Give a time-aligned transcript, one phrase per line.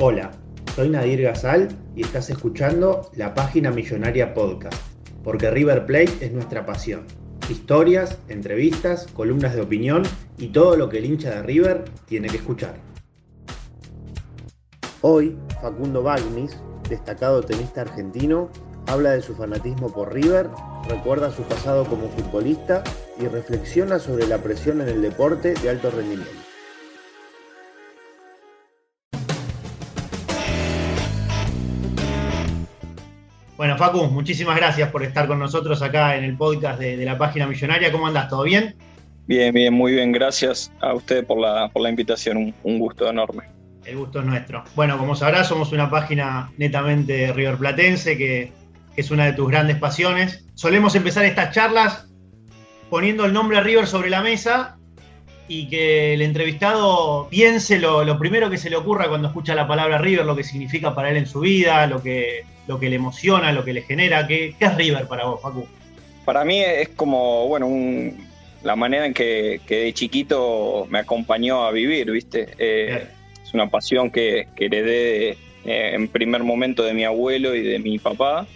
[0.00, 0.30] Hola,
[0.76, 4.80] soy Nadir Gazal y estás escuchando la página Millonaria Podcast,
[5.24, 7.02] porque River Plate es nuestra pasión.
[7.50, 10.04] Historias, entrevistas, columnas de opinión
[10.38, 12.76] y todo lo que el hincha de River tiene que escuchar.
[15.00, 16.56] Hoy, Facundo Bagnis,
[16.88, 18.50] destacado tenista argentino,
[18.86, 20.48] habla de su fanatismo por River,
[20.88, 22.84] recuerda su pasado como futbolista
[23.20, 26.47] y reflexiona sobre la presión en el deporte de alto rendimiento.
[33.58, 37.44] Bueno, Facu, muchísimas gracias por estar con nosotros acá en el podcast de, la página
[37.44, 37.90] millonaria.
[37.90, 38.28] ¿Cómo andas?
[38.28, 38.76] ¿Todo bien?
[39.26, 40.12] Bien, bien, muy bien.
[40.12, 42.54] Gracias a usted por la, por la invitación.
[42.62, 43.42] Un, gusto enorme.
[43.84, 44.62] El gusto es nuestro.
[44.76, 48.52] Bueno, como sabrás, somos una página netamente riverplatense que,
[48.94, 50.46] que es una de tus grandes pasiones.
[50.54, 52.06] Solemos empezar estas charlas
[52.90, 54.77] poniendo el nombre River sobre la mesa
[55.48, 59.66] y que el entrevistado piense lo, lo, primero que se le ocurra cuando escucha la
[59.66, 62.96] palabra River, lo que significa para él en su vida, lo que, lo que le
[62.96, 64.26] emociona, lo que le genera.
[64.26, 65.66] ¿Qué, qué es River para vos, Facu?
[66.26, 67.66] Para mí es como, bueno,
[68.62, 72.50] la manera en que, que, de chiquito me acompañó a vivir, ¿viste?
[72.58, 73.06] Eh,
[73.42, 75.30] es una pasión que, que heredé
[75.64, 78.46] eh, en primer momento de mi abuelo y de mi papá.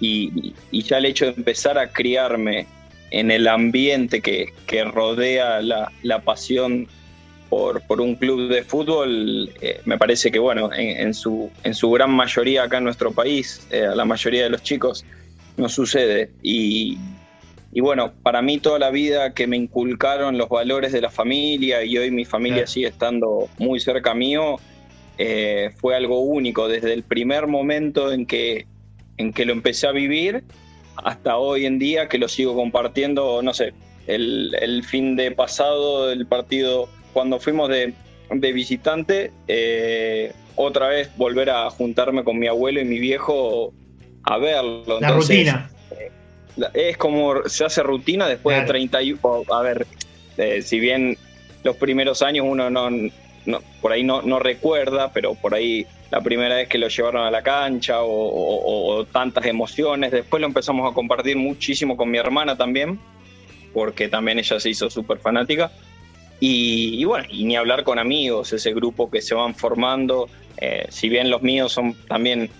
[0.00, 2.66] Y, y ya el hecho de empezar a criarme
[3.10, 4.52] en el ambiente que,
[4.84, 6.86] rodea la, pasión
[7.48, 11.90] por, por, un club de fútbol, eh, me parece que, bueno, en, su, en su
[11.90, 15.04] gran mayoría acá en nuestro país, eh, a la mayoría de los chicos,
[15.56, 16.30] no sucede.
[16.42, 16.98] Y,
[17.80, 21.96] bueno, para mí toda la vida que me inculcaron los valores de la familia y
[21.96, 24.56] hoy mi familia sigue estando muy cerca mío,
[25.16, 28.66] eh, fue algo único desde el primer momento en que,
[29.16, 30.44] en que lo empecé a vivir
[31.04, 33.72] hasta hoy en día que lo sigo compartiendo, no sé,
[34.06, 37.94] el, fin de pasado del partido, cuando fuimos de,
[38.30, 43.72] visitante, eh, otra vez volver a juntarme con mi abuelo y mi viejo
[44.24, 45.00] a verlo.
[45.00, 45.70] La rutina.
[45.90, 46.10] Eh,
[46.74, 49.44] es como se hace rutina después de 31.
[49.52, 49.86] A ver,
[50.36, 51.16] eh, si bien
[51.62, 52.90] los primeros años uno no,
[53.80, 57.30] por ahí no, no recuerda, pero por ahí la primera vez que lo llevaron a
[57.30, 60.10] la cancha o, tantas emociones.
[60.10, 62.98] Después lo empezamos a compartir muchísimo con mi hermana también,
[63.74, 65.70] porque también ella se hizo súper fanática.
[66.40, 70.28] Y, bueno, y ni hablar con amigos, ese grupo que se van formando.
[70.56, 72.50] Eh, si bien los míos son también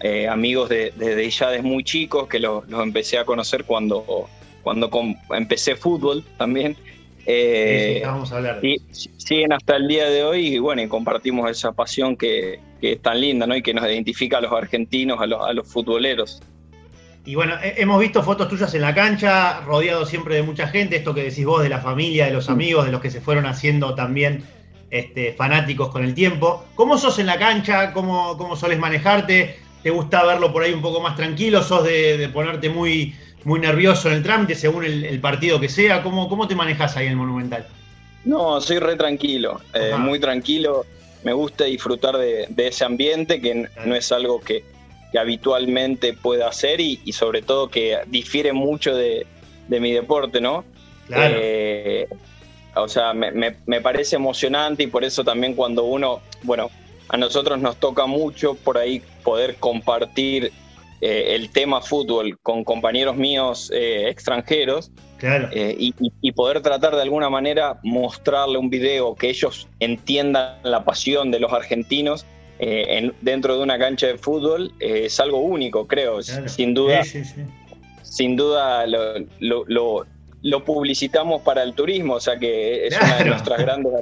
[0.00, 4.28] eh, amigos desde de, ya desde muy chicos, que los, empecé a conocer cuando,
[4.62, 4.90] cuando
[5.30, 6.76] empecé fútbol también.
[7.26, 8.64] Eh, vamos a hablar.
[8.64, 13.02] Y siguen hasta el día de hoy y bueno, y compartimos esa pasión que, es
[13.02, 13.56] tan linda, ¿no?
[13.56, 16.42] Y que nos identifica a los argentinos, a los, a los futboleros.
[17.24, 21.14] Y bueno, hemos visto fotos tuyas en la cancha, rodeado siempre de mucha gente, esto
[21.14, 22.52] que decís vos de la familia, de los mm.
[22.52, 24.42] amigos, de los que se fueron haciendo también
[24.90, 26.64] este, fanáticos con el tiempo.
[26.74, 27.92] ¿Cómo sos en la cancha?
[27.92, 29.58] ¿Cómo, cómo soles manejarte?
[29.82, 31.62] ¿Te gusta verlo por ahí un poco más tranquilo?
[31.62, 33.14] ¿Sos de ponerte muy,
[33.44, 36.02] muy nervioso en el trámite según el, partido que sea.
[36.02, 37.66] ¿Cómo, ¿Cómo te manejas ahí en el Monumental?
[38.24, 40.84] No, soy re tranquilo, eh, muy tranquilo.
[41.22, 44.64] Me gusta disfrutar de, ese ambiente que no es algo que,
[45.18, 49.26] habitualmente pueda hacer y, sobre todo que difiere mucho de,
[49.68, 50.64] mi deporte, ¿no?
[51.08, 51.36] Claro.
[51.38, 52.06] Eh,
[52.76, 56.70] o sea, me, me, parece emocionante y por eso también cuando uno, bueno,
[57.08, 60.52] a nosotros nos toca mucho por ahí poder compartir
[61.00, 64.90] eh, el tema fútbol con compañeros míos eh, extranjeros
[65.22, 71.30] eh, y, poder tratar de alguna manera mostrarle un video que ellos entiendan la pasión
[71.30, 72.26] de los argentinos
[73.22, 76.20] dentro de una cancha de fútbol es algo único, creo.
[76.22, 77.02] Sin duda,
[78.02, 80.06] sin duda lo,
[80.42, 83.92] lo publicitamos para el turismo, o sea que es una de nuestras grandes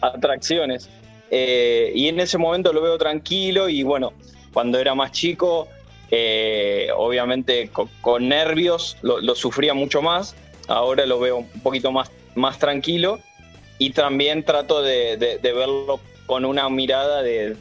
[0.00, 0.88] atracciones.
[1.30, 4.12] Eh, y en ese momento lo veo tranquilo y bueno,
[4.52, 5.68] cuando era más chico,
[6.10, 7.70] eh, obviamente
[8.00, 10.36] con, nervios lo, sufría mucho más,
[10.68, 13.18] ahora lo veo un poquito más, más tranquilo.
[13.78, 17.56] Y también trato de, verlo con una mirada de,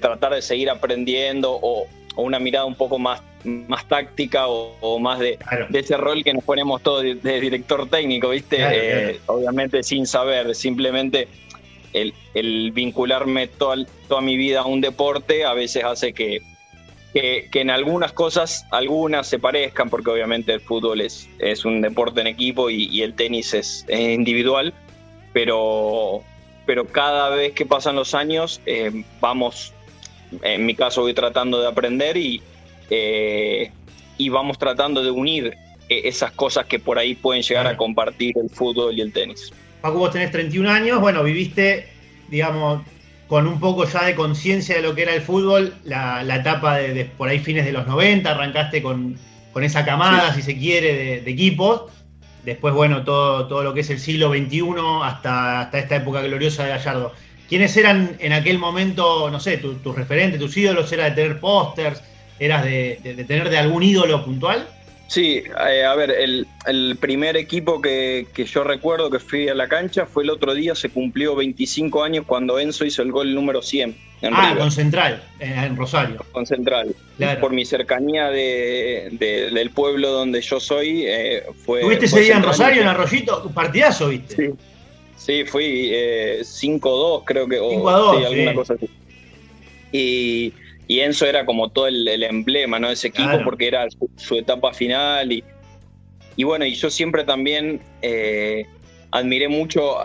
[0.00, 1.86] tratar de seguir aprendiendo o,
[2.16, 5.38] una mirada un poco más, más táctica o, más de,
[5.72, 8.56] ese rol que nos ponemos todos de, director técnico, ¿viste?
[8.60, 11.28] Eh, obviamente sin saber, simplemente
[11.92, 13.76] el, vincularme toda,
[14.08, 16.40] toda mi vida a un deporte a veces hace que,
[17.12, 22.20] que, en algunas cosas, algunas se parezcan, porque obviamente el fútbol es, es un deporte
[22.22, 24.72] en equipo y, el tenis es, individual,
[25.32, 26.22] pero,
[26.64, 29.72] pero cada vez que pasan los años eh, vamos,
[30.42, 32.42] en mi caso voy tratando de aprender y,
[32.88, 33.70] eh,
[34.16, 35.54] y vamos tratando de unir
[35.88, 39.52] eh, esas cosas que por ahí pueden llegar a compartir el fútbol y el tenis.
[39.82, 41.88] Paco, vos tenés 31 años, bueno, viviste,
[42.28, 42.82] digamos,
[43.32, 47.06] con un poco ya de conciencia de lo que era el fútbol, la, etapa de,
[47.06, 49.16] por ahí fines de los 90, arrancaste con,
[49.54, 51.84] con esa camada, si se quiere, de, equipos.
[52.44, 54.62] Después, bueno, todo, todo lo que es el siglo XXI
[55.02, 57.14] hasta, hasta esta época gloriosa de Gallardo.
[57.48, 60.92] ¿Quiénes eran en aquel momento, no sé, tus referentes, tus ídolos?
[60.92, 62.02] ¿Era de tener pósters?
[62.38, 64.68] ¿Eras de, de tener de algún ídolo puntual?
[65.08, 70.06] Sí, eh, a ver, el, primer equipo que, yo recuerdo que fui a la cancha
[70.06, 73.94] fue el otro día, se cumplió 25 años cuando Enzo hizo el gol número 100.
[74.22, 76.24] En ah, con Central, en Rosario.
[76.30, 76.94] Con Central.
[77.40, 81.80] Por mi cercanía del pueblo donde yo soy, eh, fue.
[81.80, 83.50] ¿Tuviste ese día en Rosario, en Arroyito?
[83.50, 84.36] Partidazo, ¿viste?
[84.36, 84.54] Sí,
[85.16, 87.60] sí fui 5-2, eh, creo que.
[87.60, 88.88] 5-2, sí, alguna cosa así.
[89.90, 90.54] Y
[90.88, 92.88] y Enzo era como todo el, emblema ¿no?
[92.88, 93.86] de ese equipo porque era
[94.16, 95.44] su, etapa final y,
[96.36, 98.64] y, bueno, y yo siempre también eh,
[99.10, 99.98] admiré mucho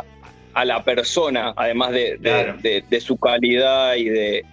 [0.53, 2.17] a la persona, además de,
[2.89, 4.45] de, su calidad y de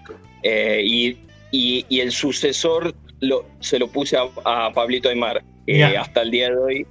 [0.42, 1.16] eh, y,
[1.50, 5.42] y, el sucesor lo, se lo puse a, Pablito Aymar.
[5.66, 6.86] y hasta el día de hoy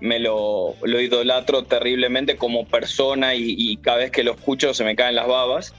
[0.00, 4.84] me lo, lo idolatro terriblemente como persona y, y, cada vez que lo escucho se
[4.84, 5.74] me caen las babas.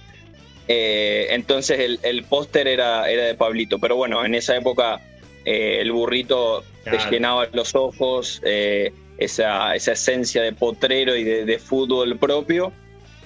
[0.72, 5.02] Eh, entonces el, póster era, era de Pablito, pero bueno, en esa época
[5.44, 12.20] eh, el burrito te llenaba los ojos, eh, esa, esencia de potrero y de, fútbol
[12.20, 12.72] propio.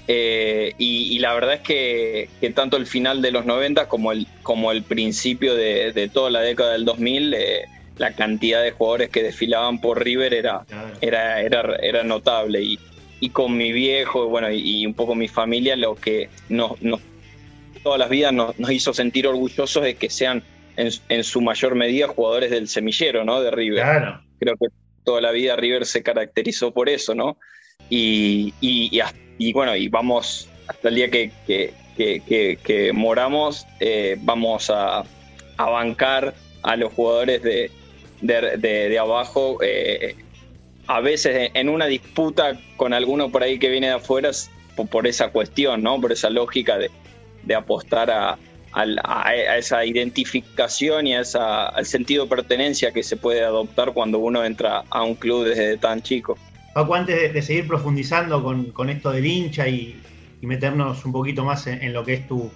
[0.07, 4.83] Y, la verdad es que, tanto el final de los 90 como el, como el
[4.83, 7.35] principio de, toda la década del 2000,
[7.97, 10.65] la cantidad de jugadores que desfilaban por River era,
[11.01, 12.61] era, era, era notable.
[12.61, 12.79] Y,
[13.31, 17.01] con mi viejo bueno, y, un poco mi familia, lo que nos, nos
[17.83, 20.43] todas las vidas nos, hizo sentir orgullosos de que sean
[20.77, 23.41] en, su mayor medida jugadores del semillero, ¿no?
[23.41, 23.83] De River.
[23.83, 24.21] Claro.
[24.39, 24.67] Creo que
[25.03, 27.37] toda la vida River se caracterizó por eso, ¿no?
[27.89, 31.31] Y, y, bueno, y vamos hasta el día que,
[31.95, 35.03] que, moramos, eh, vamos a,
[35.57, 36.33] bancar
[36.63, 37.69] a los jugadores de,
[38.21, 39.59] de, abajo.
[39.61, 40.15] Eh,
[40.87, 44.31] a veces en una disputa con alguno por ahí que viene de afuera
[44.75, 46.01] por, por esa cuestión, ¿no?
[46.01, 46.89] Por esa lógica de,
[47.45, 48.37] de apostar a,
[49.55, 54.43] esa identificación y a esa, al sentido de pertenencia que se puede adoptar cuando uno
[54.43, 56.37] entra a un club desde tan chico.
[56.73, 60.01] Paco, antes de, seguir profundizando con, esto del hincha y,
[60.41, 62.51] meternos un poquito más en, lo que es tu,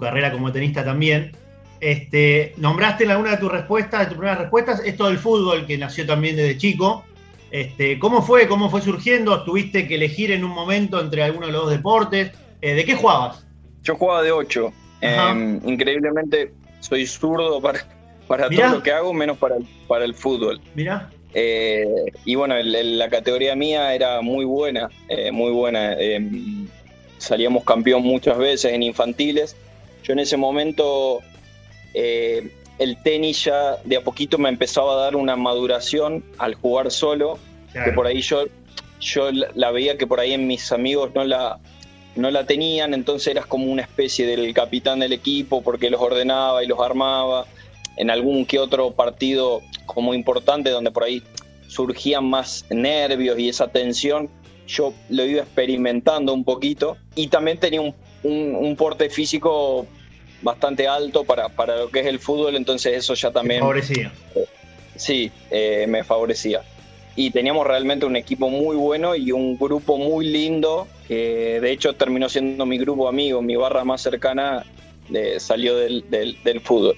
[0.00, 1.32] carrera como tenista también,
[1.80, 5.76] este, nombraste en alguna de tus respuestas, de tus primeras respuestas, esto del fútbol que
[5.76, 7.04] nació también desde chico.
[7.50, 8.46] Este, ¿Cómo fue?
[8.46, 9.42] ¿Cómo fue surgiendo?
[9.42, 12.32] ¿Tuviste que elegir en un momento entre alguno de los dos deportes?
[12.60, 13.46] Eh, ¿De qué jugabas?
[13.88, 14.72] Yo jugaba de 8.
[15.00, 17.86] Em, increíblemente soy zurdo para,
[18.26, 20.60] para todo lo que hago, menos para el, para el fútbol.
[20.74, 21.10] Mira.
[21.32, 21.86] Eh,
[22.26, 25.94] y bueno, la categoría mía era muy buena, eh, muy buena.
[25.94, 26.68] Em,
[27.16, 29.56] salíamos campeón muchas veces en infantiles.
[30.02, 31.20] Yo en ese momento
[31.94, 36.90] eh, el tenis ya de a poquito me empezaba a dar una maduración al jugar
[36.90, 37.38] solo,
[37.72, 38.44] que por ahí yo,
[39.00, 41.58] yo la veía que por ahí en mis amigos no la,
[42.16, 46.64] no la tenían, entonces eras como una especie del capitán del equipo porque los ordenaba
[46.64, 47.46] y los armaba.
[47.96, 51.22] En algún que otro partido como importante donde por ahí
[51.66, 54.30] surgían más nervios y esa tensión,
[54.66, 59.86] yo lo iba experimentando un poquito y también tenía un, porte físico
[60.42, 63.60] bastante alto para, para, lo que es el fútbol, entonces eso ya también...
[63.60, 64.12] favorecía.
[64.94, 66.62] sí, eh, me favorecía
[67.18, 71.92] y teníamos realmente un equipo muy bueno y un grupo muy lindo, que de hecho
[71.94, 74.64] terminó siendo mi grupo amigo, mi barra más cercana
[75.38, 76.94] salió del, fútbol.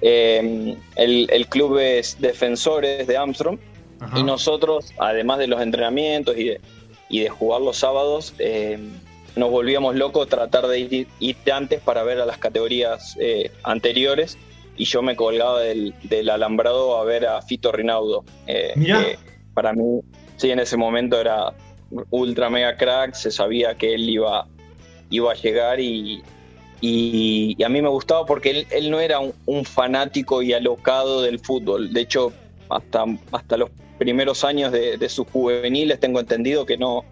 [0.00, 3.58] Eh, el, club es Defensores de Armstrong
[4.16, 6.60] Y nosotros, además de los entrenamientos y de,
[7.10, 8.78] y de jugar los sábados, eh,
[9.36, 14.38] nos volvíamos locos tratar de ir, antes para ver a las categorías eh, anteriores
[14.78, 18.24] y yo me colgaba del, alambrado a ver a Fito Rinaudo.
[18.46, 19.27] Eh, que
[19.58, 20.02] para mí,
[20.36, 21.52] sí, en ese momento era
[22.10, 24.46] ultra mega crack, se sabía que él iba,
[25.10, 26.22] iba a llegar y,
[26.80, 31.92] y, a mí me gustaba porque él, no era un, fanático y alocado del fútbol.
[31.92, 32.32] De hecho,
[32.70, 37.04] hasta, hasta los primeros años de, sus juveniles tengo entendido que no,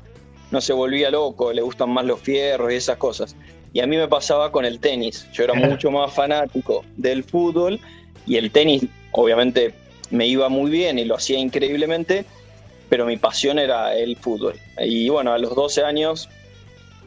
[0.53, 3.35] no se volvía loco, le gustan más los fierros y esas cosas.
[3.73, 5.27] Y a mí me pasaba con el tenis.
[5.33, 7.81] Yo era mucho más fanático del fútbol
[8.25, 9.75] y el tenis obviamente
[10.11, 12.25] me iba muy bien y lo hacía increíblemente,
[12.89, 14.55] pero mi pasión era el fútbol.
[14.79, 16.29] Y bueno, a los 12 años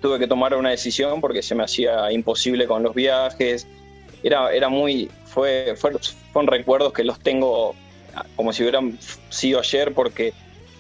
[0.02, 3.68] tuve que tomar una decisión porque se me hacía imposible con los viajes.
[4.24, 7.76] Era, era muy, fue, fueron recuerdos que los tengo
[8.36, 8.98] como si hubieran
[9.30, 10.34] sido ayer porque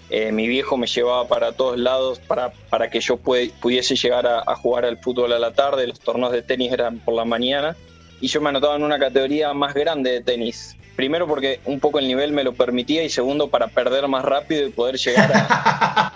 [0.09, 4.55] eh, mi viejo me llevaba para todos lados para, para que yo pudiese llegar a,
[4.55, 7.75] jugar al fútbol a la tarde, los torneos de tenis eran por la mañana
[8.19, 10.75] y yo me anotaba en una categoría más grande de tenis.
[10.99, 14.67] Primero porque un poco el nivel me lo permitía y segundo para perder más rápido
[14.67, 16.13] y poder llegar a,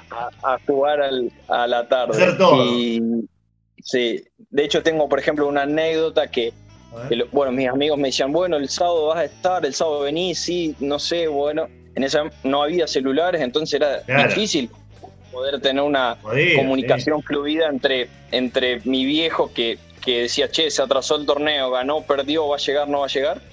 [0.67, 0.99] jugar
[1.47, 2.35] a la tarde.
[2.65, 3.01] Y,
[3.81, 6.51] sí, de hecho tengo por ejemplo una anécdota que
[7.31, 10.75] bueno, mis amigos me decían, bueno, el sábado vas a estar, el sábado venís, sí,
[10.81, 11.69] no sé, bueno.
[11.95, 14.69] En esa no había celulares, entonces era difícil
[15.31, 16.17] poder tener una
[16.57, 22.49] comunicación fluida entre, entre mi viejo que, decía, che, se atrasó el torneo, ganó, perdió,
[22.49, 23.52] va a llegar, no va a llegar.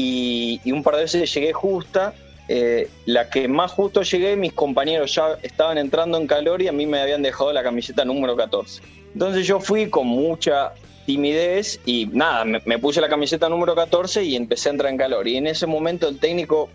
[0.00, 2.14] Y, un par de veces llegué justa.
[2.48, 6.72] Eh, la que más justo llegué, mis compañeros ya estaban entrando en calor y a
[6.72, 8.82] mí me habían dejado la camiseta número 14.
[9.12, 10.72] Entonces yo fui con mucha
[11.06, 15.28] timidez y nada, me, puse la camiseta número 14 y empecé a entrar en calor.
[15.28, 16.70] Y en ese momento el técnico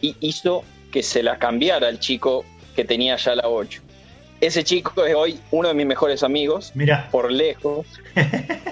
[0.00, 2.44] hizo que se la cambiara al chico
[2.74, 3.82] que tenía ya la 8.
[4.40, 7.08] Ese chico es hoy uno de mis mejores amigos, Mira.
[7.10, 7.86] por lejos.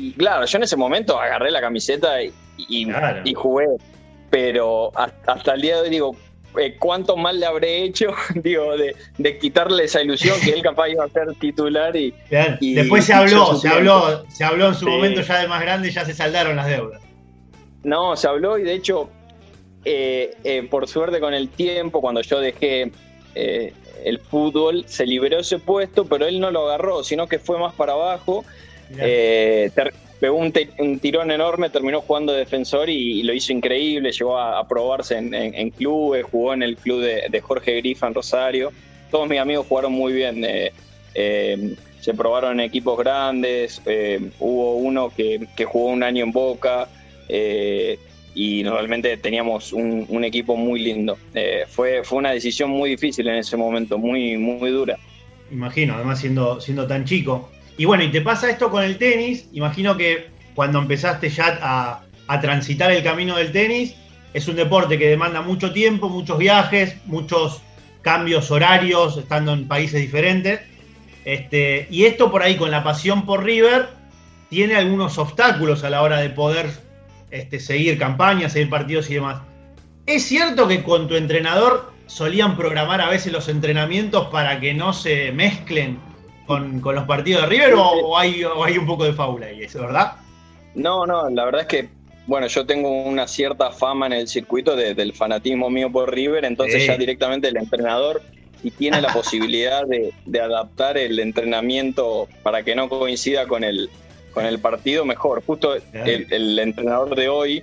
[0.00, 3.66] y claro, yo en ese momento agarré la camiseta y, y jugué,
[4.30, 6.16] pero hasta el día de hoy digo,
[6.58, 11.04] eh, cuánto mal le habré hecho, digo, de, quitarle esa ilusión que él capaz iba
[11.04, 12.14] a ser titular y,
[12.74, 16.04] después se habló, se habló, se habló en su momento ya de más grande, ya
[16.04, 17.02] se saldaron las deudas.
[17.84, 19.10] No, se habló y de hecho,
[19.84, 22.90] eh, eh, por suerte con el tiempo, cuando yo dejé
[23.34, 27.74] el fútbol, se liberó ese puesto, pero él no lo agarró, sino que fue más
[27.74, 28.44] para abajo
[30.20, 30.52] pegó un,
[31.00, 36.52] tirón enorme, terminó jugando defensor y, lo hizo increíble, llegó a, probarse en, clubes, jugó
[36.52, 38.70] en el club de, Jorge Grifa en Rosario.
[39.10, 40.72] Todos mis amigos jugaron muy bien, eh,
[41.14, 46.88] eh, se probaron en equipos grandes, eh, hubo uno que, jugó un año en Boca
[48.32, 51.16] y realmente teníamos un, equipo muy lindo.
[51.68, 54.98] fue, fue una decisión muy difícil en ese momento, muy, muy dura.
[55.50, 57.50] Imagino, además siendo, siendo tan chico.
[57.80, 62.40] Y bueno, y te pasa esto con el tenis, imagino que cuando empezaste ya a,
[62.42, 63.94] transitar el camino del tenis,
[64.34, 67.62] es un deporte que demanda mucho tiempo, muchos viajes, muchos
[68.02, 70.60] cambios horarios, estando en países diferentes.
[71.24, 73.88] Este, y esto por ahí con la pasión por River
[74.50, 76.68] tiene algunos obstáculos a la hora de poder
[77.30, 79.40] este, seguir campañas, seguir partidos y demás.
[80.04, 84.92] ¿Es cierto que con tu entrenador solían programar a veces los entrenamientos para que no
[84.92, 86.09] se mezclen
[86.50, 90.14] con, los partidos de River o, hay, hay un poco de fábula ahí, eso, verdad?
[90.74, 91.88] No, no, la verdad es que,
[92.26, 96.84] bueno, yo tengo una cierta fama en el circuito del fanatismo mío por River, entonces
[96.84, 98.20] ya directamente el entrenador,
[98.64, 103.88] y tiene la posibilidad de, adaptar el entrenamiento para que no coincida con el,
[104.32, 105.44] con el partido, mejor.
[105.44, 107.62] Justo el, entrenador de hoy,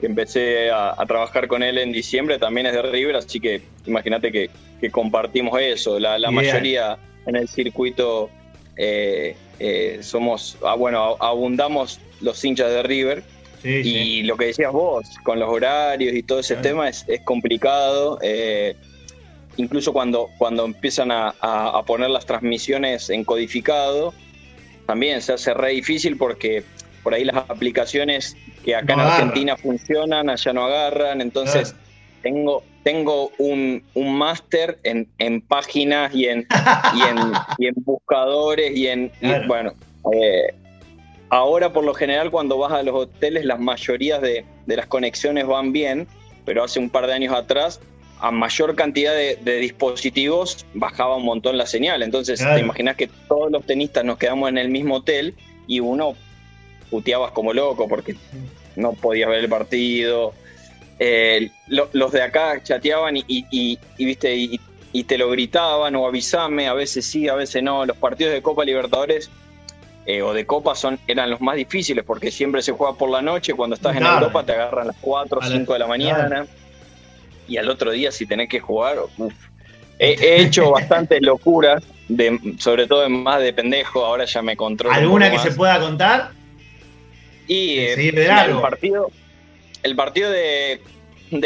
[0.00, 4.32] que empecé a, trabajar con él en diciembre, también es de River, así que imagínate
[4.32, 4.50] que,
[4.90, 5.98] compartimos eso.
[5.98, 8.30] La, la mayoría en el circuito
[8.76, 13.22] eh, eh, somos, ah, bueno, abundamos los hinchas de River.
[13.64, 18.18] y lo que decías vos, con los horarios y todo ese tema es, complicado.
[18.22, 18.76] Eh,
[19.56, 24.14] incluso cuando, cuando empiezan a, poner las transmisiones en codificado,
[24.86, 26.62] también se hace re difícil porque
[27.02, 31.20] por ahí las aplicaciones que acá en Argentina funcionan, allá no agarran.
[31.20, 31.74] Entonces,
[32.26, 36.44] tengo, tengo un, máster en, páginas y en,
[37.58, 39.12] y en, buscadores y en,
[39.46, 39.74] bueno,
[40.12, 40.52] eh,
[41.28, 45.72] ahora por lo general cuando vas a los hoteles las mayorías de, las conexiones van
[45.72, 46.08] bien,
[46.44, 47.80] pero hace un par de años atrás
[48.18, 52.02] a mayor cantidad de, dispositivos bajaba un montón la señal.
[52.02, 55.36] Entonces te imaginas que todos los tenistas nos quedamos en el mismo hotel
[55.68, 56.16] y uno
[56.90, 58.16] puteabas como loco porque
[58.74, 60.34] no podías ver el partido
[60.98, 67.04] eh, los de acá chateaban y, viste y, te lo gritaban o avisame, a veces
[67.04, 67.84] sí, a veces no.
[67.84, 69.30] Los partidos de Copa Libertadores
[70.06, 73.20] eh, o de Copa son, eran los más difíciles porque siempre se juega por la
[73.20, 76.46] noche, cuando estás en Europa te agarran las 4 o 5 de la mañana
[77.46, 78.96] y al otro día si tenés que jugar,
[79.98, 84.94] He, hecho bastantes locuras, de, sobre todo en más de pendejo, ahora ya me controlo.
[84.94, 86.32] ¿Alguna que se pueda contar?
[87.46, 89.10] Y eh, el partido,
[89.82, 90.80] el partido de,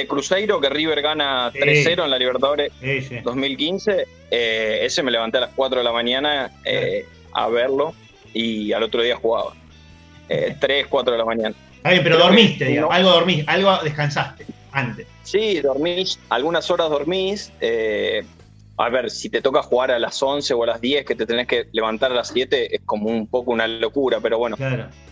[0.08, 2.72] Cruzeiro, que River gana 3-0 en la Libertadores
[3.25, 7.94] 2015, eh, ese me levanté a las 4 de la mañana eh, a verlo
[8.32, 9.54] y al otro día jugaba.
[10.28, 11.54] 3, 4 de la mañana.
[11.82, 15.06] pero dormiste, algo dormís, algo descansaste antes.
[15.25, 17.52] Sí, dormís, algunas horas dormís.
[18.76, 21.26] a ver, si te toca jugar a las 11 o a las 10, que te
[21.26, 24.56] tenés que levantar a las 7, es como un poco una locura, pero bueno.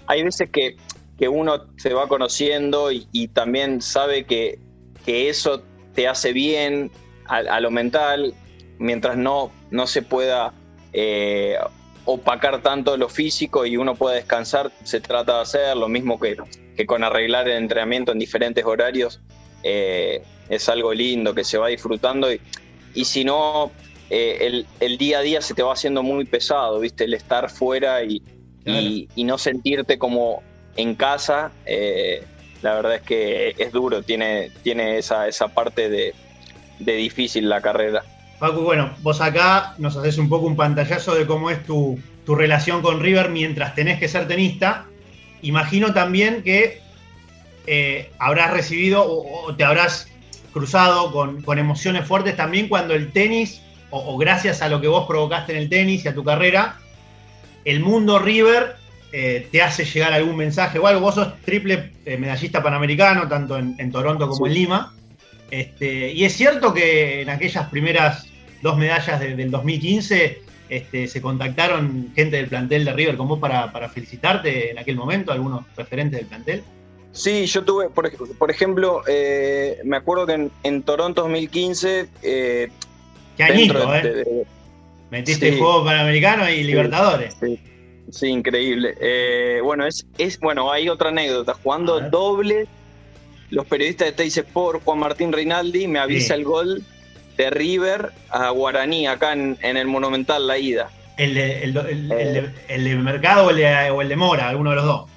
[0.07, 0.77] Hay veces que
[1.19, 4.59] que uno se va conociendo y, también sabe que,
[5.07, 5.63] eso
[5.95, 6.91] te hace bien
[7.27, 8.35] a, lo mental,
[8.79, 10.53] mientras no, no se pueda
[10.93, 11.57] eh,
[12.05, 16.37] opacar tanto lo físico y uno pueda descansar, se trata de hacer lo mismo que,
[16.77, 19.21] que con arreglar el entrenamiento en diferentes horarios.
[19.63, 22.41] Eh, es algo lindo que se va disfrutando y,
[22.95, 23.73] y si no,
[24.11, 27.05] eh, el, el, día a día se te va haciendo muy pesado, ¿viste?
[27.05, 28.23] El estar fuera y,
[28.65, 30.43] y no sentirte como
[30.77, 32.25] en casa, eh,
[32.63, 36.15] la verdad es que es duro, tiene, tiene esa, esa parte de,
[36.79, 38.03] difícil la carrera.
[38.39, 42.83] Paco, bueno, vos acá nos haces un poco un pantallazo de cómo es tu, relación
[42.83, 44.85] con River mientras tenés que ser tenista.
[45.41, 46.83] Imagino también que
[47.67, 50.09] eh, habrás recibido o, te habrás
[50.53, 55.53] cruzado con, emociones fuertes también cuando el tenis, o, gracias a lo que vos provocaste
[55.53, 56.77] en el tenis y a tu carrera,
[57.65, 58.77] el mundo River
[59.11, 61.01] eh, te hace llegar algún mensaje o algo.
[61.01, 64.95] Vos sos triple eh, medallista panamericano, tanto en, Toronto como en Lima.
[65.51, 68.27] Este, y es cierto que en aquellas primeras
[68.61, 73.89] dos medallas del 2015 este, se contactaron gente del plantel de River con vos para,
[73.89, 76.63] felicitarte en aquel momento, algunos referentes del plantel.
[77.13, 82.09] Sí, yo tuve, por, ejemplo, eh, me acuerdo que en, Toronto 2015...
[82.21, 84.45] Qué añito, ¿eh?
[85.11, 87.35] Metiste Juegos Panamericanos y Libertadores.
[87.41, 87.59] Sí.
[87.59, 87.61] Sí,
[88.23, 88.95] increíble.
[89.01, 91.55] Eh, bueno, es, es, bueno, hay otra anécdota.
[91.55, 92.67] Jugando doble,
[93.51, 96.83] los periodistas de Teis Sport, Juan Martín Reinaldi, me avisa el gol
[97.37, 100.91] de River a Guaraní, acá en, el Monumental, la ida.
[101.17, 105.11] ¿El de, el, de, Mercado o el de, Mora, alguno de los dos?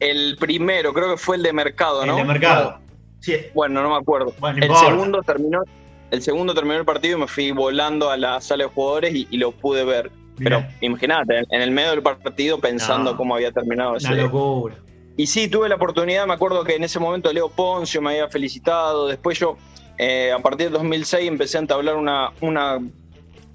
[0.00, 2.12] El primero, creo que fue el de Mercado, ¿no?
[2.12, 2.78] El de Mercado.
[3.20, 3.36] Sí.
[3.54, 4.34] Bueno, no me acuerdo.
[4.56, 5.62] el segundo terminó
[6.10, 9.36] el segundo terminó el partido y me fui volando a la sala de jugadores y
[9.38, 10.10] lo pude ver.
[10.42, 14.14] Pero imagínate, en el medio del partido pensando cómo había terminado ese.
[14.14, 14.76] locura.
[15.16, 18.28] Y sí, tuve la oportunidad, me acuerdo que en ese momento Leo Poncio me había
[18.28, 19.58] felicitado, después yo,
[19.98, 22.78] eh, a partir del 2006, empecé a entablar una, una,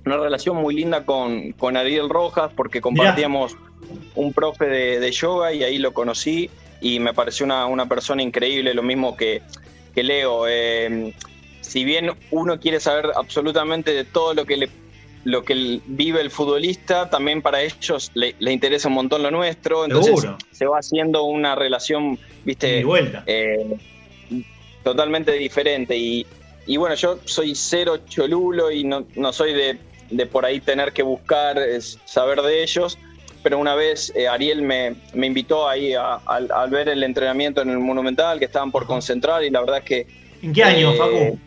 [0.06, 3.58] una relación muy linda con, con Ariel Rojas, porque compartíamos
[4.16, 8.76] un profe de, yoga y ahí lo conocí y me pareció una, una persona increíble,
[8.76, 9.42] lo mismo que,
[9.96, 10.46] que Leo.
[10.48, 11.14] Eh,
[11.62, 14.70] si bien uno quiere saber absolutamente de todo lo que le
[15.28, 20.26] lo que vive el futbolista, también para ellos le, interesa un montón lo nuestro, entonces
[20.52, 22.82] se va haciendo una relación, viste,
[23.26, 23.78] eh,
[24.86, 25.98] totalmente diferente.
[25.98, 31.60] Y, bueno, yo soy cero cholulo y no, soy de, por ahí tener que buscar
[32.06, 32.98] saber de ellos,
[33.44, 38.40] pero una vez eh, Ariel me, invitó ahí al ver el entrenamiento en el Monumental,
[38.40, 40.08] que estaban por concentrar y la verdad es que...
[40.42, 41.40] ¿En qué año, eh, Facu?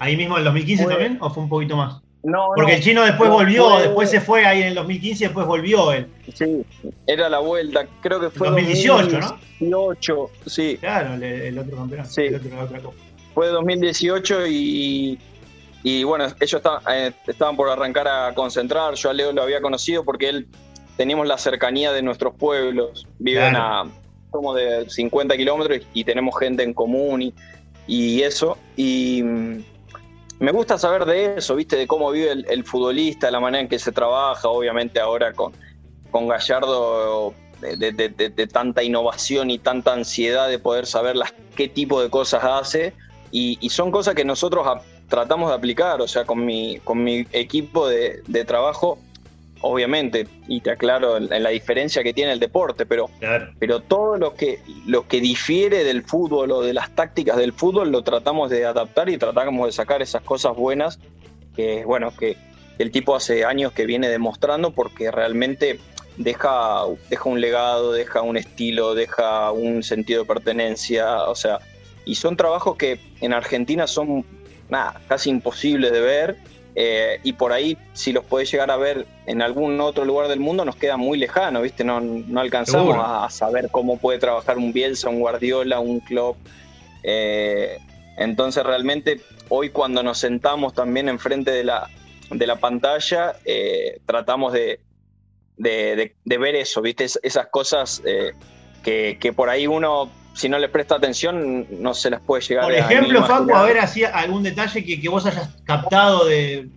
[0.00, 2.09] ¿Ahí mismo en el 2015 también o fue un poquito más?
[2.22, 5.92] Porque el chino después volvió, después se fue ahí en el 2015 y después volvió
[5.92, 6.06] él.
[6.34, 6.64] Sí,
[7.06, 9.20] era la vuelta, creo que fue 2018,
[9.60, 10.76] 2018 sí.
[10.80, 12.10] Claro, el, otro campeonato.
[12.10, 12.28] Sí.
[13.34, 15.18] Fue 2018 y,
[15.82, 18.94] y bueno, ellos eh, estaban por arrancar a concentrar.
[18.94, 20.46] Yo a Leo lo había conocido porque él
[20.96, 23.06] teníamos la cercanía de nuestros pueblos.
[23.18, 23.84] Viven a
[24.30, 27.34] como de 50 kilómetros y tenemos gente en común y,
[27.86, 28.58] y eso.
[28.76, 29.24] Y
[30.40, 31.76] me gusta saber de eso, ¿viste?
[31.76, 35.52] De cómo vive el, futbolista, la manera en que se trabaja, obviamente ahora con,
[36.10, 42.08] con Gallardo, de, tanta innovación y tanta ansiedad de poder saber las, qué tipo de
[42.08, 42.94] cosas hace.
[43.30, 44.66] Y, son cosas que nosotros
[45.08, 48.98] tratamos de aplicar, o sea, con mi, con mi equipo de, trabajo
[49.62, 53.10] obviamente, y te aclaro en la diferencia que tiene el deporte, pero,
[53.58, 57.90] pero todo lo que, lo que difiere del fútbol o de las tácticas del fútbol
[57.90, 60.98] lo tratamos de adaptar y tratamos de sacar esas cosas buenas
[61.54, 62.36] que, bueno, que
[62.78, 65.78] el tipo hace años que viene demostrando porque realmente
[66.16, 71.58] deja, deja un legado, deja un estilo, deja un sentido de pertenencia, o sea,
[72.06, 74.24] y son trabajos que en Argentina son
[74.70, 76.36] nada, casi imposibles de ver
[76.82, 80.40] eh, y por ahí, si los podés llegar a ver en algún otro lugar del
[80.40, 81.84] mundo, nos queda muy lejano, ¿viste?
[81.84, 86.38] No, no alcanzamos a, saber cómo puede trabajar un Bielsa, un Guardiola, un Klopp.
[87.02, 87.76] Eh,
[88.16, 91.86] entonces, realmente, hoy cuando nos sentamos también enfrente de la,
[92.30, 94.80] de la pantalla, eh, tratamos de,
[95.58, 97.04] de, ver eso, ¿viste?
[97.04, 98.02] esas cosas
[98.82, 102.64] que, que por ahí uno si no le presta atención, no se las puede llegar
[102.64, 106.68] Por ejemplo, Facu, a ver así algún detalle que, vos hayas captado de,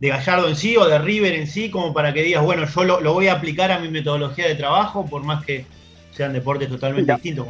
[0.00, 3.12] Gallardo en sí o de River en sí, como para que digas, bueno, yo lo,
[3.12, 5.64] voy a aplicar a mi metodología de trabajo, por más que
[6.10, 7.46] sean deportes totalmente distintos.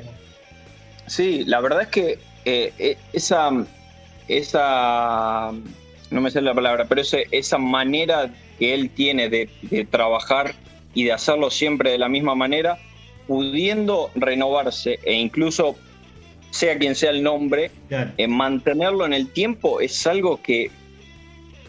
[1.07, 3.51] Sí, la verdad es que eh, eh, esa,
[4.29, 5.51] esa,
[6.11, 10.55] no me sé la palabra, pero esa manera que él tiene de, de trabajar
[10.95, 12.79] y de hacerlo siempre de la misma manera,
[13.33, 15.75] pudiendo renovarse e incluso
[16.51, 17.71] sea quien sea el nombre,
[18.19, 20.71] en mantenerlo en el tiempo es algo que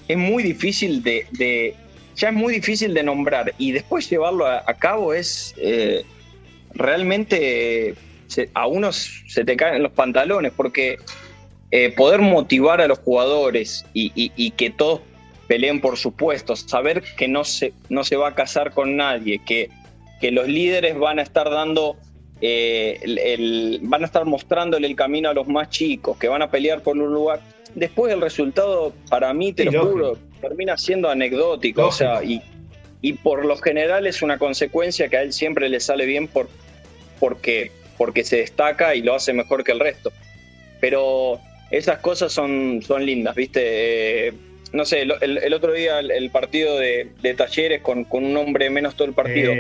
[0.10, 1.74] es muy difícil de,
[2.18, 6.04] ya es muy difícil de nombrar y después llevarlo a, cabo es eh,
[6.74, 7.96] realmente
[8.54, 10.98] a unos se te caen los pantalones porque
[11.72, 15.00] eh, poder motivar a los jugadores y, y, que todos
[15.48, 19.40] peleen por sus puestos, saber que no se, no se va a casar con nadie,
[19.46, 19.70] que
[20.24, 21.98] que los líderes van a estar dando,
[22.40, 26.50] eh, el, van a estar mostrándole el camino a los más chicos, que van a
[26.50, 27.42] pelear por un lugar.
[27.76, 31.88] Después el resultado, para mí, te lo juro, termina siendo anecdótico.
[31.88, 32.42] O sea, y,
[33.02, 36.48] y por lo general es una consecuencia que a él siempre le sale bien por,
[37.20, 40.14] porque, porque se destaca y lo hace mejor que el resto.
[40.80, 44.28] Pero esas cosas son, son lindas, ¿viste?
[44.30, 44.34] Eh,
[44.72, 49.10] no sé, el, otro día el, partido de, Talleres con, con, un hombre menos todo
[49.10, 49.52] el partido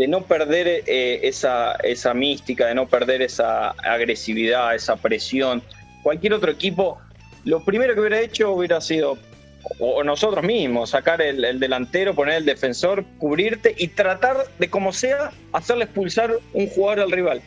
[0.00, 5.62] de no perder eh, esa, esa mística, de no perder esa agresividad, esa presión.
[6.02, 6.98] Cualquier otro equipo,
[7.44, 9.18] lo primero que hubiera hecho hubiera sido,
[9.78, 15.32] o nosotros mismos, sacar el, delantero, poner el defensor, cubrirte y tratar de como sea
[15.52, 17.42] hacerle expulsar un jugador al rival.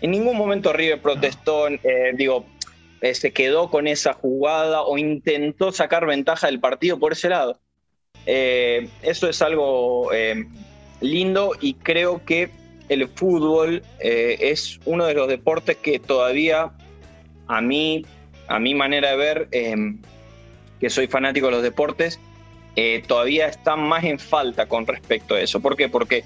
[0.00, 2.46] En ningún momento River protestó, eh, digo,
[3.02, 7.60] eh, se quedó con esa jugada o intentó sacar ventaja del partido por ese lado.
[8.24, 10.10] eso es algo
[11.00, 12.50] lindo y creo que
[12.88, 16.72] el fútbol eh, es uno de los deportes que todavía
[17.46, 18.04] a mí,
[18.48, 19.98] a mi manera de ver, em,
[20.80, 22.18] que soy fanático de los deportes,
[22.74, 25.60] eh, todavía está más en falta con respecto a eso.
[25.60, 25.88] ¿Por qué?
[25.88, 26.24] Porque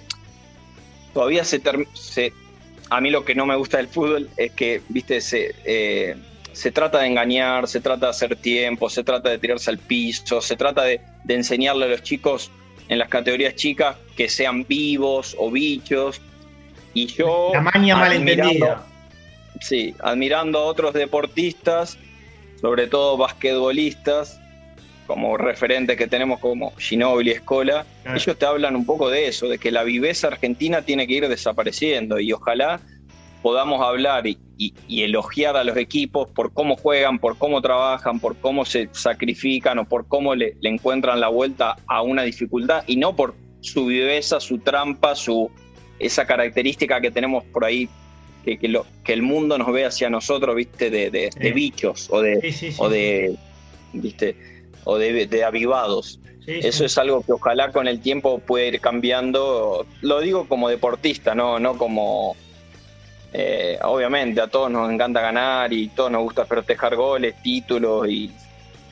[1.13, 1.63] todavía se,
[2.91, 6.17] a mí lo que no me gusta del fútbol es que, viste, se, eh,
[6.53, 10.41] se trata de engañar, se trata de hacer tiempo, se trata de tirarse al piso,
[10.41, 12.51] se trata de enseñarle a los chicos
[12.89, 16.21] en las categorías chicas que sean vivos o bichos.
[16.93, 17.51] Y yo.
[17.53, 18.87] La maña malentendida.
[19.61, 21.97] Sí, admirando a otros deportistas,
[22.61, 24.41] sobre todo basquetbolistas,
[25.07, 29.49] como referentes que tenemos como Ginóbili y Escola, ellos te hablan un poco de eso,
[29.49, 32.81] de que la viveza argentina tiene que ir desapareciendo y ojalá
[33.45, 34.39] podamos hablar y,
[34.89, 39.85] elogiar a los equipos por cómo juegan, por cómo trabajan, por cómo se sacrifican o
[39.85, 44.61] por cómo le, encuentran la vuelta a una dificultad y no por su viveza, su
[44.61, 45.51] trampa, su
[45.99, 47.87] esa característica que tenemos por ahí
[48.47, 52.89] que, lo, que el mundo nos ve hacia nosotros, viste, de, bichos o de, o
[52.89, 53.37] de,
[53.93, 54.37] viste,
[54.85, 56.19] o de, avivados.
[56.47, 59.87] Eso es algo que ojalá con el tiempo puede ir cambiando.
[60.01, 62.37] Lo digo como deportista, no, no como
[63.37, 68.31] eh, obviamente a todos nos encanta ganar y todos nos gusta proteger goles, títulos, y,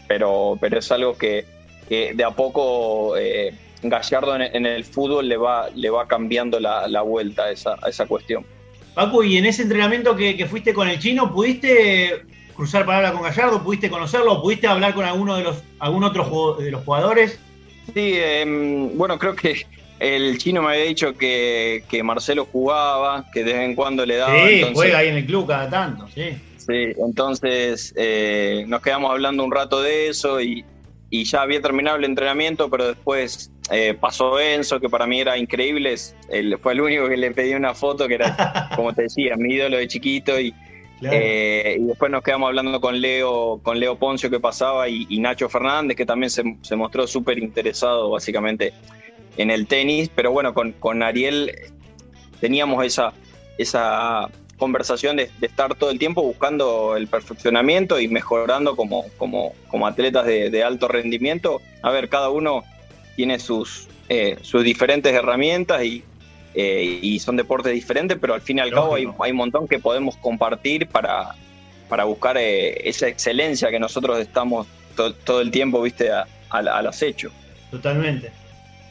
[0.09, 1.47] pero, pero es algo que,
[1.89, 7.45] de a poco eh, Gallardo en, el fútbol le va, le va cambiando la, vuelta
[7.45, 8.45] a esa, esa, cuestión.
[8.95, 12.25] Paco, y en ese entrenamiento que, fuiste con el chino, ¿pudiste
[12.57, 13.63] cruzar palabra con Gallardo?
[13.63, 14.43] ¿Pudiste conocerlo?
[14.43, 17.39] ¿Pudiste hablar con alguno de los, algún otro de los jugadores?
[17.95, 19.67] Sí, em, bueno, creo que
[20.03, 24.49] el chino me había dicho que, Marcelo jugaba, que de vez en cuando le daba.
[24.49, 26.31] Sí, juega ahí en el club cada tanto, sí.
[26.57, 30.65] Sí, entonces eh, nos quedamos hablando un rato de eso y,
[31.11, 35.95] ya había terminado el entrenamiento, pero después eh, pasó Enzo, que para mí era increíble.
[36.31, 39.55] Él fue el único que le pedí una foto, que era, como te decía, mi
[39.55, 40.41] ídolo de chiquito.
[40.41, 40.55] Y,
[41.03, 45.51] eh, y después nos quedamos hablando con Leo, con Leo Poncio que pasaba y, Nacho
[45.51, 48.73] Fernández, que también se, se mostró súper interesado básicamente
[49.37, 51.53] en el tenis, pero bueno, con, con Ariel
[52.41, 53.13] teníamos esa,
[53.59, 54.29] esa
[54.63, 60.25] conversación de, estar todo el tiempo buscando el perfeccionamiento y mejorando como, como, como atletas
[60.27, 61.61] de, alto rendimiento.
[61.83, 62.63] A ver, cada uno
[63.17, 66.05] tiene sus, eh, sus diferentes herramientas y,
[66.55, 69.67] eh, y son deportes diferentes, pero al fin y al cabo hay, hay, un montón
[69.67, 71.35] que podemos compartir para,
[71.89, 74.67] para buscar eh, esa excelencia que nosotros estamos
[75.25, 76.11] todo el tiempo, viste,
[76.51, 77.31] al acecho.
[77.71, 78.42] Totalmente.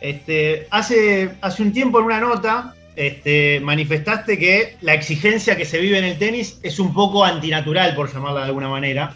[0.01, 5.79] Este, hace, hace un tiempo en una nota este, manifestaste que la exigencia que se
[5.79, 9.15] vive en el tenis es un poco antinatural, por llamarla de alguna manera,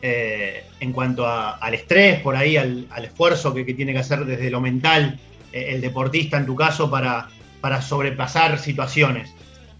[0.00, 4.60] eh, en cuanto al estrés, por ahí, al, esfuerzo que, tiene que hacer desde lo
[4.60, 5.18] mental
[5.52, 7.28] eh, el deportista, en tu caso, para,
[7.60, 9.34] para sobrepasar situaciones.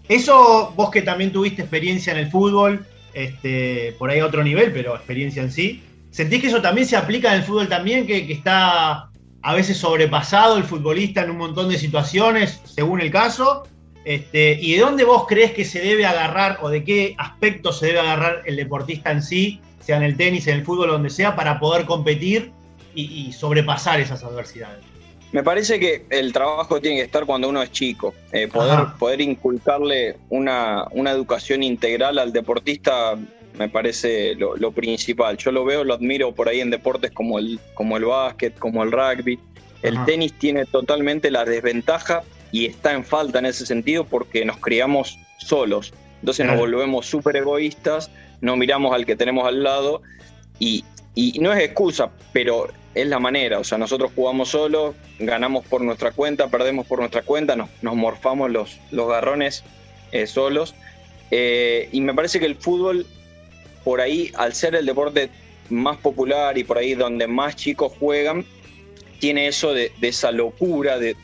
[0.07, 4.71] Eso, vos que también tuviste experiencia en el fútbol, este, por ahí a otro nivel,
[4.71, 8.31] pero experiencia en sí, ¿sentís que eso también se aplica en el fútbol también, que
[8.31, 9.10] está
[9.43, 13.63] a veces sobrepasado el futbolista en un montón de situaciones, según el caso.
[14.03, 17.87] Este, ¿Y de dónde vos crees que se debe agarrar o de qué aspecto se
[17.87, 21.35] debe agarrar el deportista en sí, sea en el tenis, en el fútbol, donde sea,
[21.35, 22.51] para poder competir
[22.93, 24.83] y, sobrepasar esas adversidades?
[25.31, 29.21] Me parece que el trabajo tiene que estar cuando uno es chico, eh, poder, poder
[29.21, 33.17] inculcarle una, una educación integral al deportista
[33.57, 35.37] me parece lo, principal.
[35.37, 38.83] Yo lo veo, lo admiro por ahí en deportes como el, como el básquet, como
[38.83, 39.39] el rugby.
[39.81, 44.57] El tenis tiene totalmente la desventaja y está en falta en ese sentido porque nos
[44.57, 45.93] criamos solos.
[46.19, 48.11] Entonces nos volvemos súper egoístas,
[48.41, 50.03] no miramos al que tenemos al lado
[50.59, 50.83] y,
[51.39, 53.59] no es excusa, pero es la manera.
[53.59, 58.51] O sea, nosotros jugamos solos, ganamos por nuestra cuenta, perdemos por nuestra cuenta, nos, morfamos
[58.51, 59.63] los, los garrones
[60.11, 60.75] eh, solos.
[61.31, 63.07] Eh, y me parece que el fútbol
[63.83, 65.29] por ahí, al ser el deporte
[65.69, 68.45] más popular y por ahí donde más chicos juegan,
[69.19, 71.15] tiene eso de, esa locura de,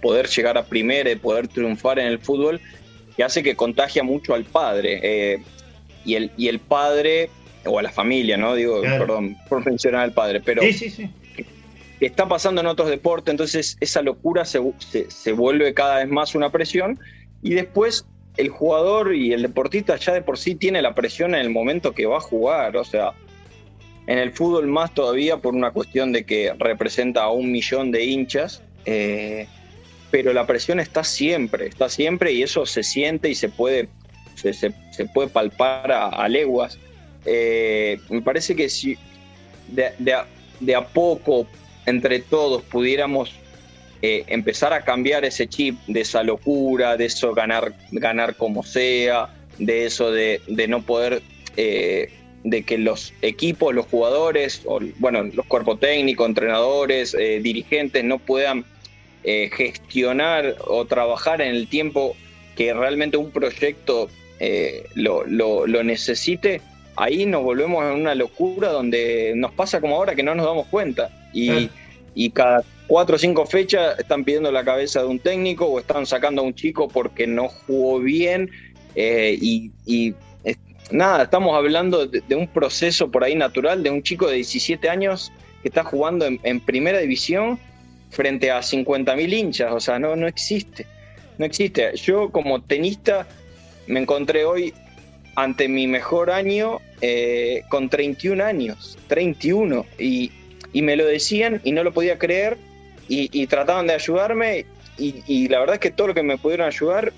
[0.00, 2.60] poder llegar a primera, de poder triunfar en el fútbol,
[3.16, 5.00] que hace que contagia mucho al padre.
[5.02, 5.42] Eh,
[6.04, 7.30] y, el, y el padre,
[7.64, 8.54] o a la familia, ¿no?
[8.54, 11.10] Digo, perdón, por mencionar al padre, pero sí, sí, sí.
[12.00, 14.60] está pasando en otros deportes, entonces esa locura se,
[15.08, 16.98] se vuelve cada vez más una presión.
[17.42, 18.06] Y después
[18.40, 21.92] el jugador y el deportista ya de por sí tiene la presión en el momento
[21.92, 23.12] que va a jugar, o sea,
[24.06, 28.04] en el fútbol más todavía por una cuestión de que representa a un millón de
[28.04, 29.46] hinchas, eh,
[30.10, 33.88] pero la presión está siempre, está siempre y eso se siente y se puede,
[34.34, 34.72] se,
[35.12, 36.78] puede palpar a, leguas.
[37.26, 38.96] Eh, me parece que si
[39.68, 41.46] de a poco
[41.86, 43.39] entre todos pudiéramos
[44.02, 49.28] eh, empezar a cambiar ese chip de esa locura, de eso ganar, ganar como sea,
[49.58, 51.20] de eso de, no poder,
[51.58, 52.10] eh,
[52.42, 58.18] de que los equipos, los jugadores, o, bueno, los cuerpos técnicos, entrenadores, eh, dirigentes no
[58.18, 58.64] puedan
[59.22, 62.16] gestionar o trabajar en el tiempo
[62.56, 64.08] que realmente un proyecto
[64.94, 66.62] lo, lo, necesite,
[66.96, 70.68] ahí nos volvemos en una locura donde nos pasa como ahora que no nos damos
[70.68, 71.10] cuenta.
[71.34, 71.68] Y,
[72.14, 76.06] y cada cuatro o cinco fechas están pidiendo la cabeza de un técnico o están
[76.06, 78.50] sacando a un chico porque no jugó bien
[78.94, 80.14] eh, y,
[80.90, 85.32] nada, estamos hablando de, un proceso por ahí natural de un chico de 17 años
[85.62, 87.60] que está jugando en, primera división
[88.10, 90.84] frente a 50.000 hinchas, o sea, no, no existe,
[91.38, 91.96] no existe.
[91.96, 93.28] Yo como tenista
[93.86, 94.74] me encontré hoy
[95.36, 100.32] ante mi mejor año eh, con 31 años, 31, y,
[100.72, 102.58] y me lo decían y no lo podía creer
[103.08, 107.12] y, trataban de ayudarme y, la verdad es que todo lo que me pudieron ayudar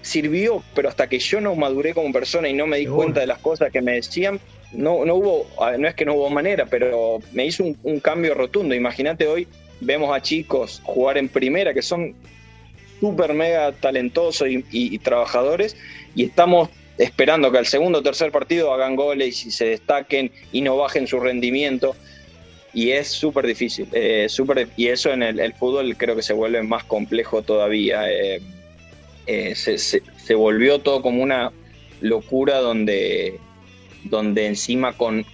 [0.00, 3.26] sirvió, pero hasta que yo no maduré como persona y no me di cuenta de
[3.26, 4.40] las cosas que me decían,
[4.72, 5.46] no, no hubo,
[5.78, 8.74] no es que no hubo manera, pero me hizo un, cambio rotundo.
[8.74, 9.46] Imagínate hoy,
[9.80, 12.14] vemos a chicos jugar en primera que son
[13.00, 15.76] súper mega talentosos y, trabajadores
[16.14, 20.62] y estamos esperando que al segundo o tercer partido hagan goles y se destaquen y
[20.62, 21.94] no bajen su rendimiento
[22.76, 23.88] y es súper difícil.
[23.92, 24.28] Eh,
[24.76, 28.02] y eso en el, fútbol creo que se vuelve más complejo todavía.
[28.12, 28.42] Eh,
[29.26, 31.52] eh, se, volvió todo como una
[32.02, 33.40] locura donde,
[34.04, 35.24] donde encima con,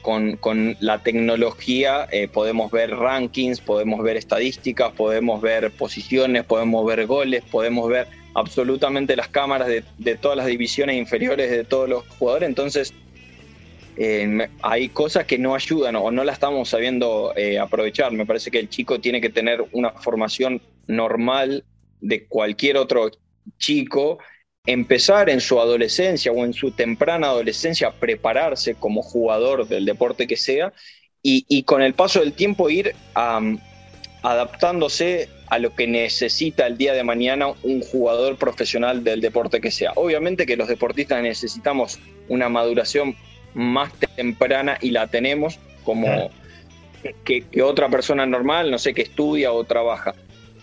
[0.78, 7.88] la tecnología podemos ver rankings, podemos ver estadísticas, podemos ver posiciones, podemos ver goles, podemos
[7.88, 12.48] ver absolutamente las cámaras de, de todas las divisiones inferiores de todos los jugadores.
[12.48, 12.94] Entonces
[14.62, 18.12] hay cosas que no ayudan o no la estamos sabiendo eh, aprovechar.
[18.12, 21.64] Me parece que el chico tiene que tener una formación normal
[22.00, 23.10] de cualquier otro
[23.58, 24.18] chico,
[24.66, 30.26] empezar en su adolescencia o en su temprana adolescencia a prepararse como jugador del deporte
[30.26, 30.72] que sea
[31.22, 32.94] y, con el paso del tiempo ir
[34.22, 39.70] adaptándose a lo que necesita el día de mañana un jugador profesional del deporte que
[39.70, 39.92] sea.
[39.96, 43.14] Obviamente que los deportistas necesitamos una maduración
[43.54, 46.30] más temprana y la tenemos como
[47.24, 50.14] que, otra persona normal, no sé, que estudia o trabaja.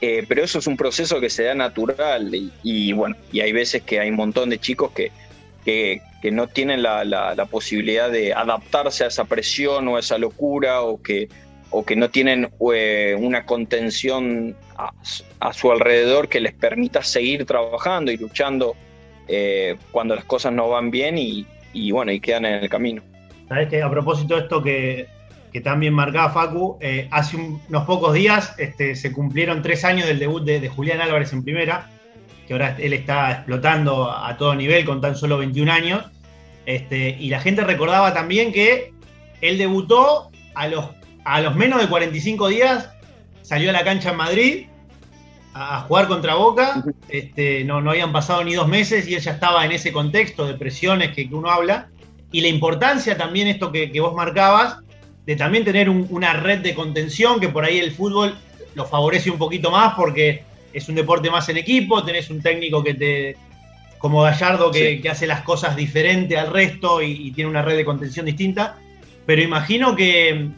[0.02, 2.32] Eh, pero eso es un proceso que se da natural
[2.63, 5.12] y, bueno, y hay veces que hay un montón de chicos que,
[5.65, 10.84] que, que no tienen la, posibilidad de adaptarse a esa presión o a esa locura
[10.84, 11.28] o que,
[11.69, 14.93] o que no tienen eh, una contención a,
[15.54, 18.78] su alrededor que les permita seguir trabajando y luchando
[19.28, 21.45] eh, cuando las cosas no van bien y,
[21.91, 23.01] bueno, y quedan en el camino.
[23.47, 25.08] Sabes que a propósito de esto que,
[25.63, 30.43] también marcaba Facu, eh, hace unos pocos días este, se cumplieron tres años del debut
[30.43, 31.89] de, de Julián Álvarez en primera
[32.49, 36.05] que ahora él está explotando a todo nivel con tan solo 21 años.
[36.65, 38.91] Este, y la gente recordaba también que
[39.41, 40.89] él debutó a los,
[41.25, 42.89] a los menos de 45 días,
[43.43, 44.65] salió a la cancha en Madrid
[45.60, 46.84] a, jugar contra Boca.
[47.10, 50.48] Este, no, no habían pasado ni dos meses y él ya estaba en ese contexto
[50.48, 51.89] de presiones que, uno habla.
[52.32, 54.78] Y la importancia también, esto que, vos marcabas,
[55.26, 58.38] de también tener una red de contención, que por ahí el fútbol
[58.76, 62.84] lo favorece un poquito más porque es un deporte más en equipo, tenés un técnico
[62.84, 63.38] que te,
[63.98, 68.26] como Gallardo, que, hace las cosas diferente al resto y, tiene una red de contención
[68.26, 68.78] distinta.
[69.26, 70.50] Pero imagino que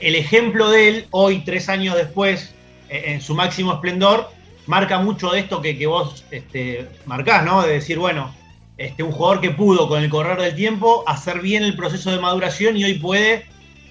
[0.00, 2.54] el ejemplo de él, hoy, tres años después,
[2.88, 4.30] eh, en su máximo esplendor,
[4.66, 7.62] marca mucho de esto que, vos este, marcás, ¿no?
[7.62, 8.34] De decir, bueno,
[8.76, 12.18] este, un jugador que pudo con el correr del tiempo hacer bien el proceso de
[12.18, 13.46] maduración y hoy puede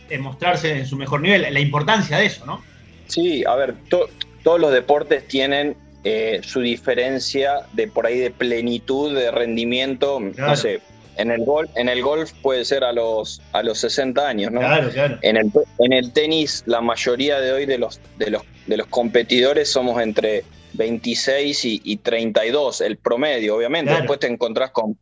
[0.09, 1.41] eh, mostrarse en su mejor nivel.
[1.51, 2.61] La importancia de eso, ¿no?
[3.07, 9.15] Sí, a ver, todos los deportes tienen eh, su diferencia de por ahí de plenitud,
[9.15, 10.81] de rendimiento, no sé.
[11.17, 14.59] En el, golf, en el golf puede ser a los, a los 60 años, ¿no?
[14.59, 15.17] Claro, claro.
[15.21, 18.87] En el, en el tenis, la mayoría de hoy de los, de los, de los
[18.87, 20.43] competidores somos entre
[20.75, 23.93] 26 y, 32, el promedio, obviamente.
[23.93, 24.97] Después te encontrás con,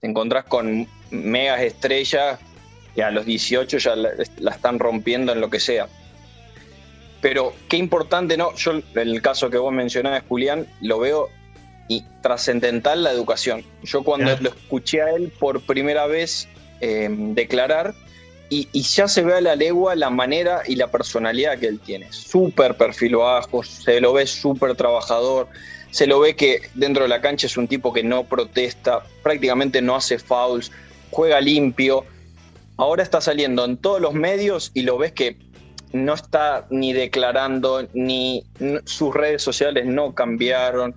[0.00, 2.38] te encontrás con megas estrellas
[2.94, 5.88] que a los 18 ya la están rompiendo en lo que sea.
[7.20, 8.54] Pero qué importante, ¿no?
[8.54, 11.28] Yo, el caso que vos mencionabas, Julián, lo veo
[11.88, 13.64] y trascendental la educación.
[13.82, 16.48] Yo cuando lo escuché a él por primera vez
[16.80, 17.94] em, declarar,
[18.48, 22.12] y, ya se ve a la legua la manera y la personalidad que él tiene.
[22.12, 25.48] Súper perfil bajo, se lo ve súper trabajador,
[25.90, 29.82] se lo ve que dentro de la cancha es un tipo que no protesta, prácticamente
[29.82, 30.70] no hace fouls,
[31.10, 32.04] juega limpio.
[32.76, 35.38] Ahora está saliendo en todos los medios y lo ves que
[35.92, 38.44] no está ni declarando, ni
[38.84, 40.94] sus redes sociales no cambiaron.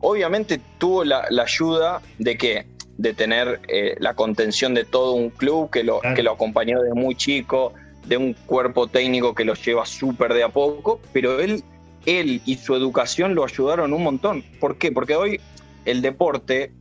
[0.00, 5.70] Obviamente tuvo la, ayuda de que de tener eh, la contención de todo un club
[5.70, 7.72] que lo, que lo acompañó desde muy chico,
[8.06, 11.64] de un cuerpo técnico que lo lleva súper de a poco, pero él,
[12.06, 14.44] él y su educación lo ayudaron un montón.
[14.60, 14.92] ¿Por qué?
[14.92, 15.40] Porque hoy
[15.84, 16.72] el deporte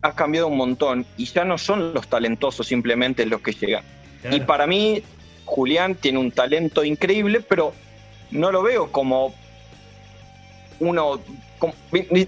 [0.00, 3.84] ha cambiado un montón y ya no son los talentosos simplemente los que llegan.
[4.30, 5.02] Y para mí
[5.44, 7.72] Julián tiene un talento increíble, pero
[8.30, 9.34] no lo veo como
[10.80, 11.20] uno,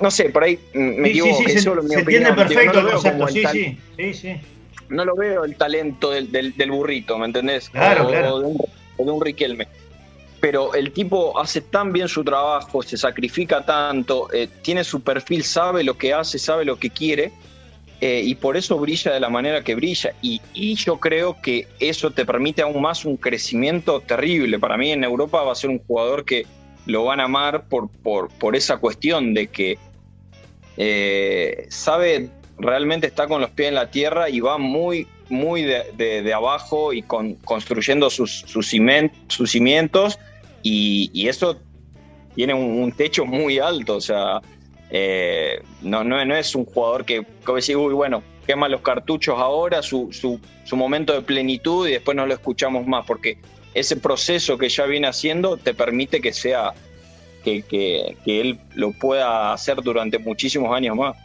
[0.00, 1.36] no sé, por ahí me equivoco.
[1.38, 4.36] Sí, sí, se, entiende perfecto el concepto, sí, sí, sí,
[4.88, 7.68] No lo veo el talento del, del, burrito, ¿me entendés?
[7.70, 8.34] Claro, claro.
[8.34, 9.68] O de, un, de un Riquelme.
[10.40, 15.42] Pero el tipo hace tan bien su trabajo, se sacrifica tanto, eh, tiene su perfil,
[15.42, 17.32] sabe lo que hace, sabe lo que quiere
[18.00, 20.14] eh, y por eso brilla de la manera que brilla.
[20.20, 24.58] Y, yo creo que eso te permite aún más un crecimiento terrible.
[24.58, 26.44] Para mí en Europa va a ser un jugador que
[26.86, 29.78] lo van a amar por, por, esa cuestión de que
[30.76, 36.32] eh, sabe, realmente está con los pies en la tierra y va muy, muy de,
[36.34, 40.18] abajo y con, construyendo sus, sus, cimientos
[40.62, 41.58] y, eso
[42.34, 43.96] tiene un, techo muy alto.
[43.96, 44.40] O sea,
[44.90, 49.38] eh, no, no, no, es un jugador que, como decir, uy, bueno, quema los cartuchos
[49.38, 53.38] ahora, su, su, momento de plenitud y después no lo escuchamos más, porque
[53.74, 56.72] ese proceso que ya viene haciendo te permite que sea,
[57.42, 61.16] que, que, él lo pueda hacer durante muchísimos años más.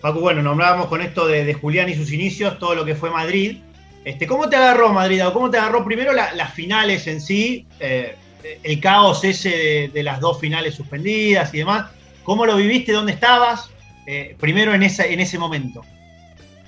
[0.00, 3.58] Paco, bueno, nombrábamos con esto de, Julián y sus inicios, todo lo que fue Madrid.
[4.04, 5.22] Este, ¿Cómo te agarró Madrid?
[5.32, 7.66] ¿Cómo te agarró primero las finales en sí?
[7.78, 8.16] Eh,
[8.62, 11.90] el caos ese de, las dos finales suspendidas y demás.
[12.24, 12.92] ¿Cómo lo viviste?
[12.92, 13.70] ¿Dónde estabas?
[14.06, 15.82] Eh, primero en, esa, en ese momento.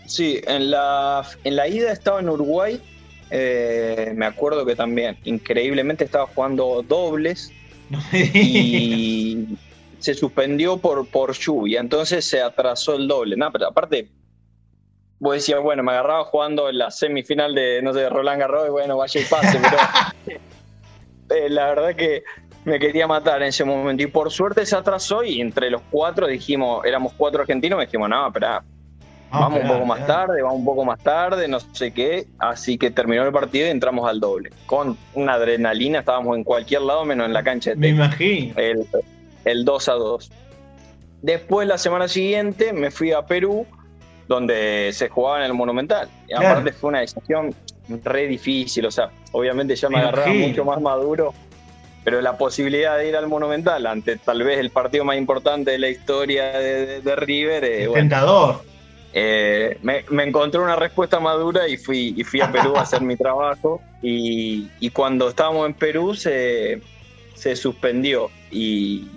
[0.07, 2.81] Sí, en la, en la ida estaba en Uruguay.
[3.35, 7.51] Eh, me acuerdo que también, increíblemente, estaba jugando dobles.
[8.13, 9.47] y
[9.99, 13.37] se suspendió por, por lluvia, entonces se atrasó el doble.
[13.37, 14.11] No, pero aparte,
[15.19, 18.71] vos decías, bueno, me agarraba jugando en la semifinal de, no sé, Roland Garros y
[18.71, 20.41] bueno, vaya y pase, pero
[21.31, 22.25] eh, la verdad que
[22.67, 24.03] me quería matar en ese momento.
[24.03, 28.11] Y por suerte se atrasó y entre los cuatro dijimos, éramos cuatro argentinos, me dijimos,
[28.11, 28.63] no, espera,
[29.33, 32.27] vamos un poco más tarde, vamos un poco más tarde, no sé qué.
[32.39, 34.51] Así que terminó el partido y entramos al doble.
[34.67, 38.55] Con una adrenalina, estábamos en cualquier lado menos en la cancha de Me imagino.
[38.57, 38.87] El,
[39.45, 40.31] el 2 a 2.
[41.23, 43.67] Después, la semana siguiente, me fui a Perú,
[44.29, 46.09] donde se jugaba en el Monumental.
[46.29, 47.55] Y aparte fue una decisión
[48.05, 51.35] re difícil, o sea, obviamente ya me, agarraba mucho más maduro,
[52.05, 55.79] pero la posibilidad de ir al Monumental ante tal vez el partido más importante de
[55.79, 57.65] la historia de, River.
[57.65, 58.63] Eh, tentador.
[59.13, 63.17] Eh, me, encontré una respuesta madura y fui, y fui a Perú a hacer mi
[63.19, 63.81] trabajo.
[64.03, 66.81] Y, cuando estábamos en Perú se,
[67.35, 68.31] se suspendió.
[68.51, 69.09] Y,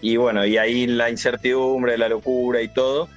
[0.00, 3.08] y bueno, y ahí la incertidumbre, la locura y todo.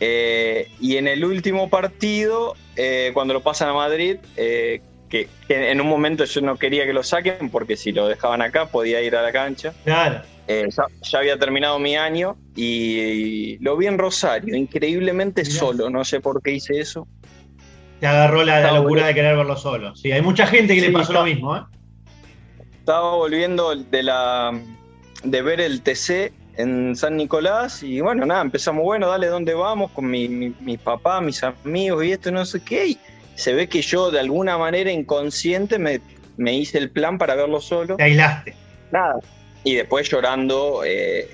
[0.00, 5.80] Eh, y en el último partido, eh, cuando lo pasan a Madrid, eh, que, en
[5.80, 9.14] un momento yo no quería que lo saquen porque si lo dejaban acá podía ir
[9.14, 9.72] a la cancha.
[9.84, 10.22] Claro.
[10.46, 16.42] Ya, había terminado mi año y, lo vi en Rosario, increíblemente solo, no sé por
[16.42, 17.06] qué hice eso.
[18.00, 19.96] Te agarró la, locura de querer verlo solo.
[19.96, 21.66] Sí, hay mucha gente que le pasó lo mismo.
[22.78, 24.52] Estaba volviendo de la
[25.22, 29.90] de ver el TC en San Nicolás y bueno, nada, empezamos, bueno, dale, ¿dónde vamos?
[29.92, 32.88] Con mi, mi, papá, mis amigos y esto, no sé qué.
[32.88, 32.98] Y
[33.34, 36.00] se ve que yo de alguna manera inconsciente me,
[36.36, 37.96] me hice el plan para verlo solo.
[37.96, 38.54] Te aislaste.
[38.92, 39.18] Nada.
[39.64, 41.28] Y después llorando, eh,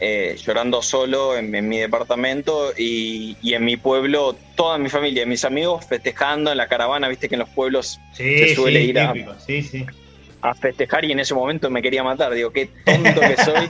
[0.00, 5.86] eh, llorando solo en, mi departamento y, en mi pueblo, toda mi familia, mis amigos
[5.86, 9.86] festejando en la caravana, viste que en los pueblos se suele ir a, sí, sí
[10.42, 12.32] a festejar y en ese momento me quería matar.
[12.34, 13.68] Digo, qué tonto que soy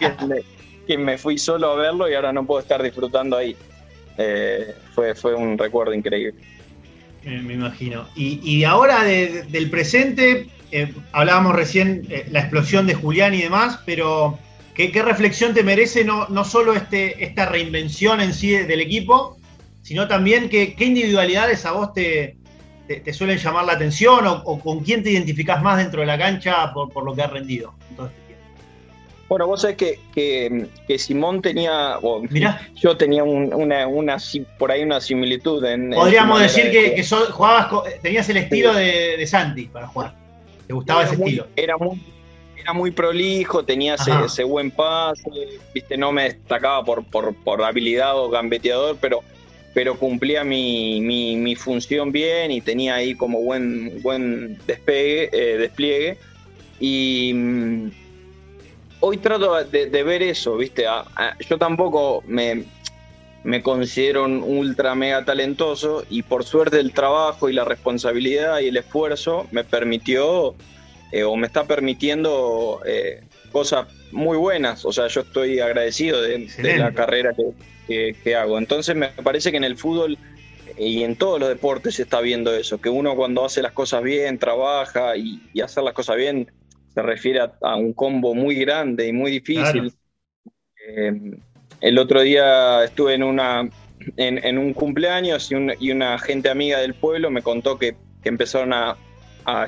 [0.87, 3.57] que me, fui solo a verlo y ahora no puedo estar disfrutando ahí.
[4.19, 6.35] Eh, fue, fue un recuerdo increíble.
[7.25, 8.07] me imagino.
[8.17, 14.39] Y, ahora del presente, eh, hablábamos recién eh, la explosión de Julián y demás, pero
[14.75, 19.37] ¿qué, reflexión te merece no, no solo este, esta reinvención en sí del equipo,
[19.83, 22.37] sino también qué individualidades a vos te,
[22.99, 26.73] te, suelen llamar la atención o, con quién te identificás más dentro de la cancha
[26.73, 28.03] por, lo que has rendido este
[29.29, 31.99] Bueno, vos sabés que, que, Simón tenía,
[32.75, 34.17] yo tenía una, una,
[34.59, 35.65] por ahí una similitud.
[35.65, 37.69] En, Podríamos decir que, jugabas,
[38.03, 40.15] tenías el estilo de, Santi para jugar.
[40.71, 41.49] ¿Te gustaba ese estilo?
[41.57, 42.01] Era muy,
[42.57, 45.29] era muy prolijo, tenía ese, buen pase,
[45.75, 49.25] viste, no me destacaba por, por, por habilidad o gambeteador, pero
[49.75, 56.19] pero cumplía mi, mi, función bien y tenía ahí como buen, buen despegue, eh, despliegue.
[56.79, 57.91] Y mm,
[59.01, 60.85] hoy trato de, ver eso, ¿viste?
[61.49, 62.65] yo tampoco me,
[63.43, 68.69] me considero un ultra mega talentoso y por suerte el trabajo y la responsabilidad y
[68.69, 70.55] el esfuerzo me permitió
[71.13, 74.85] eh, o me está permitiendo eh, cosas muy buenas.
[74.85, 77.35] O sea, yo estoy agradecido de, de la carrera
[77.89, 78.59] que, que, hago.
[78.59, 80.19] Entonces me parece que en el fútbol
[80.79, 84.03] y en todos los deportes se está viendo eso, que uno cuando hace las cosas
[84.03, 86.51] bien, trabaja y, hacer las cosas bien,
[86.95, 89.93] se refiere a, un combo muy grande y muy difícil.
[90.87, 91.39] Eh,
[91.81, 93.69] el otro día estuve en, una,
[94.17, 98.97] en, un cumpleaños y, una gente amiga del pueblo me contó que, empezaron a,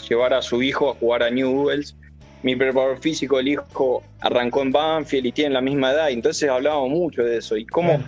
[0.09, 1.97] llevar a su hijo a jugar a Newells.
[2.43, 6.91] Mi preparador físico, el hijo, arrancó en Banfield y tiene la misma edad, entonces hablábamos
[6.91, 7.57] mucho de eso.
[7.57, 8.03] Y cómo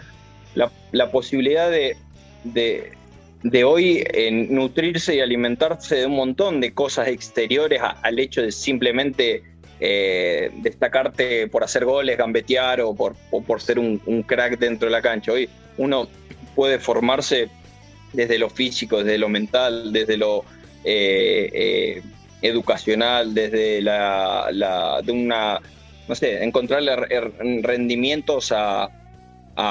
[0.55, 1.97] la, posibilidad de,
[2.45, 8.53] de, hoy en nutrirse y alimentarse de un montón de cosas exteriores al hecho de
[8.53, 9.43] simplemente
[9.81, 15.03] eh, destacarte por hacer goles, gambetear o por, por ser un, crack dentro de la
[15.03, 15.33] cancha.
[15.33, 16.09] Hoy uno
[16.55, 17.49] puede formarse
[18.13, 20.45] desde lo físico, desde lo mental, desde lo
[20.85, 22.03] eh, eh,
[22.43, 25.61] educacional, desde la, de una
[26.07, 26.95] no sé, encontrarle
[27.63, 28.91] rendimientos a,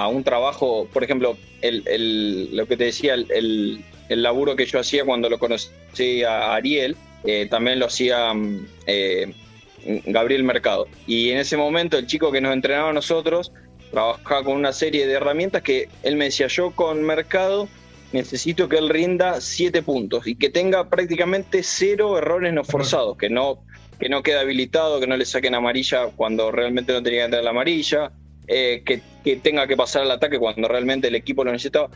[0.09, 5.29] un trabajo, por ejemplo, el, lo que te decía, el, laburo que yo hacía cuando
[5.29, 6.95] lo conocí a Ariel,
[7.49, 8.67] también lo hacía mm,
[10.05, 10.87] Gabriel Mercado.
[11.07, 13.51] Y en ese momento el chico que nos entrenaba a nosotros
[13.91, 17.67] trabajaba con una serie de herramientas que él me decía, yo con Mercado
[18.11, 23.29] necesito que él rinda siete puntos y que tenga prácticamente cero errores no forzados, que
[23.29, 23.63] no
[23.99, 27.43] que no quede habilitado, que no le saquen amarilla cuando realmente no tenía que entrar
[27.43, 28.11] la amarilla,
[28.47, 31.89] eh, que, tenga que pasar al ataque cuando realmente el equipo lo necesitaba.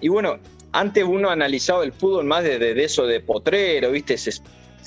[0.00, 0.38] Y bueno,
[0.72, 4.18] antes uno analizaba el fútbol más desde eso de potrero, ¿viste?
[4.18, 4.32] Se,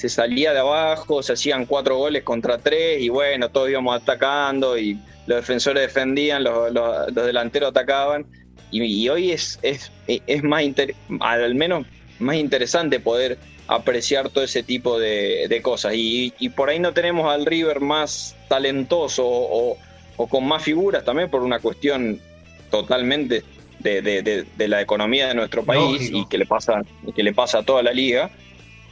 [0.08, 4.98] salía de abajo, se hacían cuatro goles contra tres y bueno, todos íbamos atacando y
[5.28, 8.26] los defensores defendían, los, delanteros atacaban.
[8.72, 10.64] Y, hoy es, es, es más,
[11.22, 11.86] al menos
[12.20, 13.40] más interesante poder
[13.70, 15.94] apreciar todo ese tipo de, cosas.
[15.96, 19.78] Y, por ahí no tenemos al River más talentoso o,
[20.28, 22.20] con más figuras también por una cuestión
[22.72, 23.44] totalmente
[23.80, 26.82] de, la economía de nuestro país y que le, pasa,
[27.16, 28.32] que le pasa a toda la liga.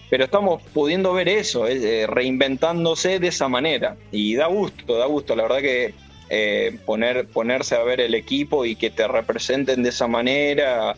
[0.10, 3.98] Pero estamos pudiendo ver eso, eh, reinventándose de esa manera.
[4.12, 5.36] Y da gusto, da gusto.
[5.36, 5.94] La verdad que
[6.30, 10.96] eh, poner, ponerse a ver el equipo y que te representen de esa manera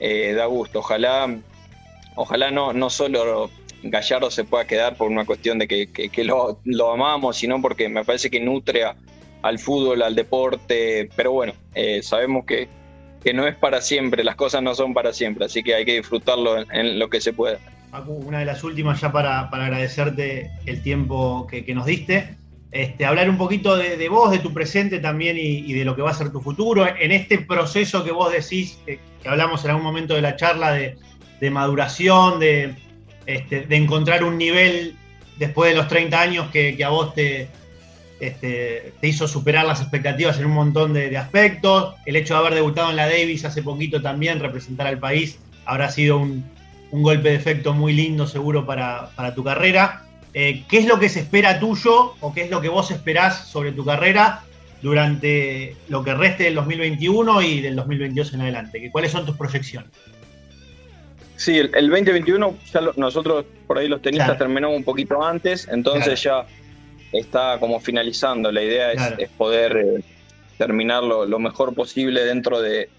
[0.00, 0.80] da gusto.
[0.80, 1.32] Ojalá,
[2.16, 3.50] ojalá no, no solo
[3.84, 8.04] Gallardo se pueda quedar por una cuestión de que, lo, lo, amamos, sino porque me
[8.04, 8.82] parece que nutre
[9.42, 11.52] al fútbol, al deporte, pero bueno,
[12.02, 12.68] sabemos que,
[13.22, 15.96] que no es para siempre, las cosas no son para siempre, así que hay que
[15.96, 17.58] disfrutarlo en, lo que se pueda.
[18.06, 22.36] Una de las últimas ya para, agradecerte el tiempo que, nos diste.
[22.70, 26.10] Este, hablar un poquito de, vos, de tu presente también y, de lo que va
[26.10, 26.86] a ser tu futuro.
[26.86, 30.96] En este proceso que vos decís, que, hablamos en algún momento de la charla, de,
[31.50, 32.40] maduración,
[33.26, 34.96] este, de, encontrar un nivel
[35.38, 37.48] después de los 30 años que a vos te,
[38.22, 41.96] este, te hizo superar las expectativas en un montón de, aspectos.
[42.06, 45.90] El hecho de haber debutado en la Davis hace poquito también, representar al país, habrá
[45.90, 46.44] sido un,
[47.00, 50.04] golpe de efecto muy lindo seguro para, tu carrera.
[50.34, 53.48] Eh, ¿Qué es lo que se espera tuyo o qué es lo que vos esperás
[53.48, 54.42] sobre tu carrera
[54.82, 58.90] durante lo que reste del 2021 y del 2022 en adelante?
[58.92, 59.90] ¿Cuáles son tus proyecciones?
[61.36, 66.46] Sí, el, 2021 ya nosotros por ahí los tenistas terminamos un poquito antes, entonces ya
[67.10, 68.52] está como finalizando.
[68.52, 70.04] La idea es, poder eh,
[70.58, 72.90] terminar lo, mejor posible dentro de,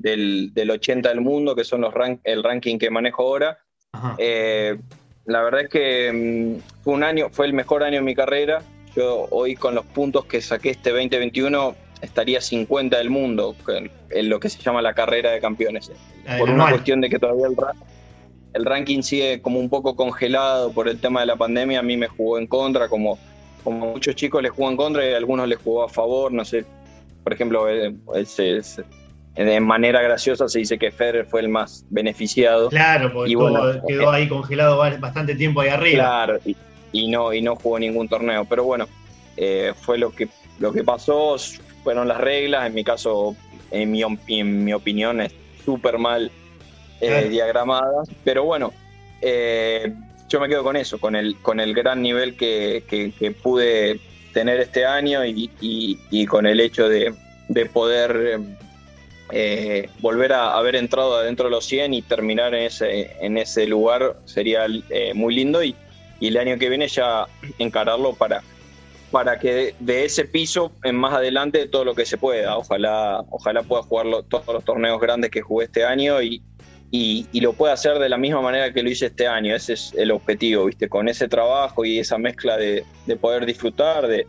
[0.00, 1.94] del, 80 del mundo, que son los
[2.24, 3.58] el ranking que manejo ahora.
[4.18, 4.78] Eh,
[5.26, 8.62] la verdad es que mm, fue un año, fue el mejor año de mi carrera.
[8.96, 13.54] Yo hoy con los puntos que saqué este 2021 estaría 50 del mundo
[14.10, 15.92] en lo que se llama la carrera de campeones.
[16.38, 17.56] por una cuestión de que todavía el,
[18.54, 21.96] el ranking sigue como un poco congelado por el tema de la pandemia, a mí
[21.96, 23.18] me jugó en contra, como
[23.62, 26.64] como muchos chicos les jugó en contra y algunos les jugó a favor, no sé,
[27.22, 27.94] por ejemplo, eh,
[29.44, 32.68] de manera graciosa se dice que Federer fue el más beneficiado.
[32.68, 33.30] Claro, porque
[33.86, 36.04] quedó eh, ahí congelado bastante tiempo ahí arriba.
[36.04, 36.38] Claro,
[36.92, 38.88] y, no, y no jugó ningún torneo, pero bueno,
[39.36, 40.28] eh, fue lo que,
[40.58, 41.36] lo que pasó,
[41.84, 43.36] fueron las reglas, en mi caso,
[43.70, 45.32] en mi, en mi opinión, es
[45.64, 46.30] súper mal
[47.00, 48.72] diagramada, pero bueno,
[49.22, 49.94] eh,
[50.28, 54.00] yo me quedo con eso, con el, con el gran nivel que, pude
[54.32, 57.14] tener este año y, con el hecho de,
[57.72, 58.38] poder
[59.32, 63.66] eh, volver a haber entrado adentro de los 100 y terminar en ese, en ese
[63.66, 65.74] lugar sería eh, muy lindo y,
[66.20, 67.26] el año que viene ya
[67.58, 68.42] encararlo para,
[69.10, 72.58] para que de ese piso en más adelante todo lo que se pueda.
[72.58, 76.42] Ojalá, ojalá pueda jugar todos los torneos grandes que jugué este año y,
[76.90, 79.54] y, lo puede hacer de la misma manera que lo hice este año.
[79.54, 80.88] Ese es el objetivo, ¿viste?
[80.88, 82.84] Con ese trabajo y esa mezcla de,
[83.20, 84.26] poder disfrutar, de,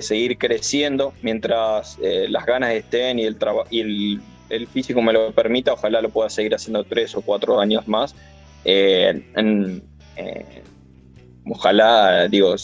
[0.00, 3.36] seguir creciendo mientras eh, las ganas estén y, el,
[3.70, 4.20] y
[4.50, 8.14] el, físico me lo permita, ojalá lo pueda seguir haciendo tres o cuatro años más.
[8.64, 9.22] Eh,
[10.16, 10.62] eh,
[11.44, 12.56] ojalá, digo,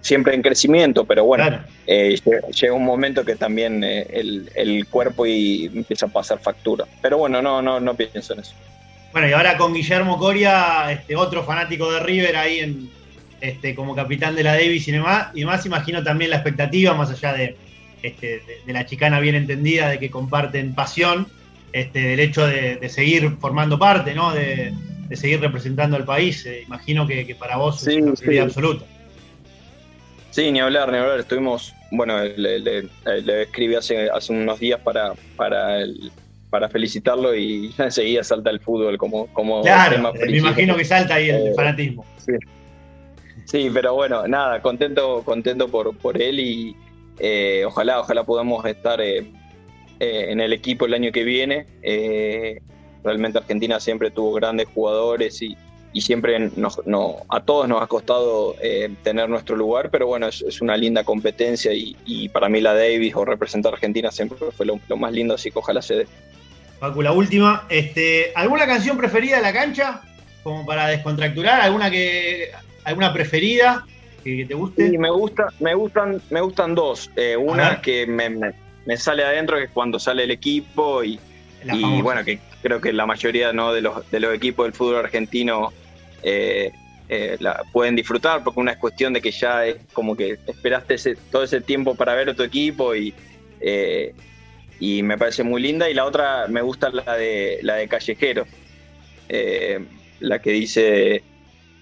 [0.00, 4.06] siempre en crecimiento, pero bueno, llega un momento que también eh,
[4.54, 6.84] el, cuerpo y empieza a pasar factura.
[7.02, 8.54] Pero bueno, no, no, no pienso en eso.
[9.12, 12.90] Bueno, y ahora con Guillermo Coria, este, otro fanático de River ahí en,
[13.40, 17.10] este, como capitán de la Davis y demás, y más imagino también la expectativa, más
[17.10, 17.56] allá de,
[18.02, 21.26] este, de, la chicana bien entendida, de que comparten pasión,
[21.72, 24.32] este, del hecho de, seguir formando parte, ¿no?
[24.32, 24.72] De,
[25.12, 26.46] seguir representando al país.
[26.66, 28.38] imagino que, para vos es una sí.
[28.38, 28.84] absoluta.
[30.30, 31.20] Sí, ni hablar, ni hablar.
[31.20, 32.88] Estuvimos, bueno, le,
[33.42, 35.78] escribí hace, hace unos días para, para,
[36.50, 41.30] para felicitarlo y enseguida salta el fútbol como, como claro, me imagino que salta ahí
[41.30, 42.04] el eh, fanatismo.
[42.18, 42.32] Sí.
[43.50, 46.76] Pero bueno, nada, contento, contento por, por él y
[47.18, 49.30] eh, ojalá, ojalá podamos estar eh,
[49.98, 51.66] en el equipo el año que viene.
[53.02, 55.56] realmente Argentina siempre tuvo grandes jugadores y,
[55.92, 60.28] y siempre nos, no, a todos nos ha costado eh, tener nuestro lugar, pero bueno,
[60.28, 64.66] es, una linda competencia y, para mí la Davis o representar a Argentina siempre fue
[64.66, 66.06] lo, más lindo, así que ojalá se dé.
[66.78, 70.02] Paco, la última, este, ¿alguna canción preferida de la cancha?
[70.42, 72.50] Como para descontracturar, ¿alguna que
[72.88, 73.84] alguna preferida
[74.24, 74.90] que, te guste?
[74.90, 77.10] Sí, me gusta, me gustan, me gustan dos.
[77.16, 81.18] Eh, una que me, me, sale adentro, que es cuando sale el equipo y,
[81.64, 83.72] y bueno, que creo que la mayoría ¿no?
[83.72, 85.72] de, los, de los equipos del fútbol argentino
[86.22, 86.72] eh,
[87.08, 90.94] eh, la pueden disfrutar, porque una es cuestión de que ya es como que esperaste
[90.94, 93.14] ese, todo ese tiempo para ver a tu equipo y,
[93.60, 94.14] eh,
[94.78, 95.88] y me parece muy linda.
[95.88, 98.46] Y la otra me gusta la de, la de Callejero,
[100.20, 101.22] la que dice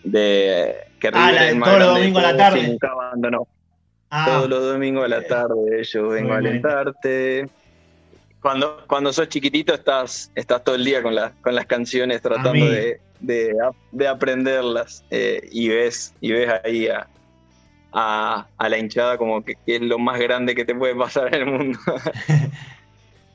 [0.06, 2.78] de que ah, la de todos los domingos a la tarde.
[4.10, 4.24] Ah.
[4.26, 7.48] Todos los domingos a la tarde yo vengo a alentarte.
[8.40, 13.00] Cuando, cuando sos chiquitito estás, estás todo el día con, con las canciones tratando de,
[13.20, 17.08] de, aprenderlas eh, y ves y ves ahí a,
[17.92, 21.46] a, la hinchada como que, es lo más grande que te puede pasar en el
[21.46, 21.78] mundo.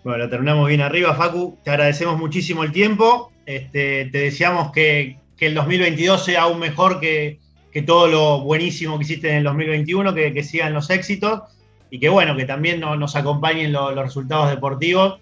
[0.04, 1.60] Bueno, terminamos bien arriba, Facu.
[1.64, 3.32] Te agradecemos muchísimo el tiempo.
[3.46, 5.18] Este, te deseamos que,
[5.48, 7.40] el 2022 sea aún mejor que,
[7.86, 11.42] todo lo buenísimo que hiciste en el 2021, que, sigan los éxitos
[11.90, 15.20] y que bueno, que también nos acompañen los resultados deportivos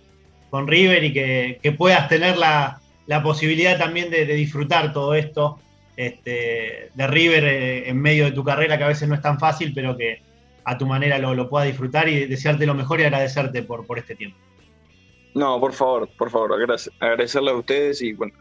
[0.49, 2.81] con River y que, puedas tener la,
[3.23, 5.59] posibilidad también de, disfrutar todo esto
[5.95, 9.39] este, de River eh, en medio de tu carrera, que a veces no es tan
[9.39, 10.21] fácil, pero que
[10.63, 14.15] a tu manera lo, puedas disfrutar y desearte lo mejor y agradecerte por, por este
[14.15, 14.37] tiempo.
[15.33, 18.33] No, por favor, por favor, agradecerles a ustedes y bueno,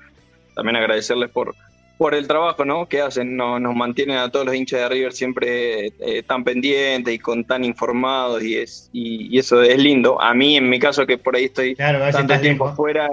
[0.55, 1.55] también agradecerles por,
[1.99, 2.87] por el trabajo ¿no?
[2.87, 7.13] que hacen, nos, nos mantienen a todos los hinchas de River siempre eh, tan pendientes
[7.13, 10.23] y con tan informados y es y, eso es lindo.
[10.23, 13.11] A mí, en mi caso, que por ahí estoy tanto tiempo fuera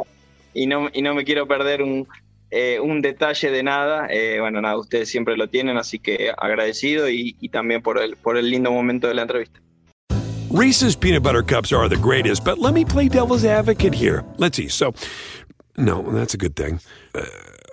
[0.54, 2.08] y no, y no me quiero perder un,
[2.52, 7.10] eh, un detalle de nada, eh, bueno, nada, ustedes siempre lo tienen, así que agradecido
[7.10, 9.60] y, y también por el, por el lindo momento de la entrevista.
[10.52, 14.24] Reese's peanut butter cups are the greatest, but let me play devil's advocate here.
[14.38, 14.70] Let's see.
[14.70, 14.94] So,
[15.76, 16.80] no, that's a good thing.
[17.14, 17.26] Uh,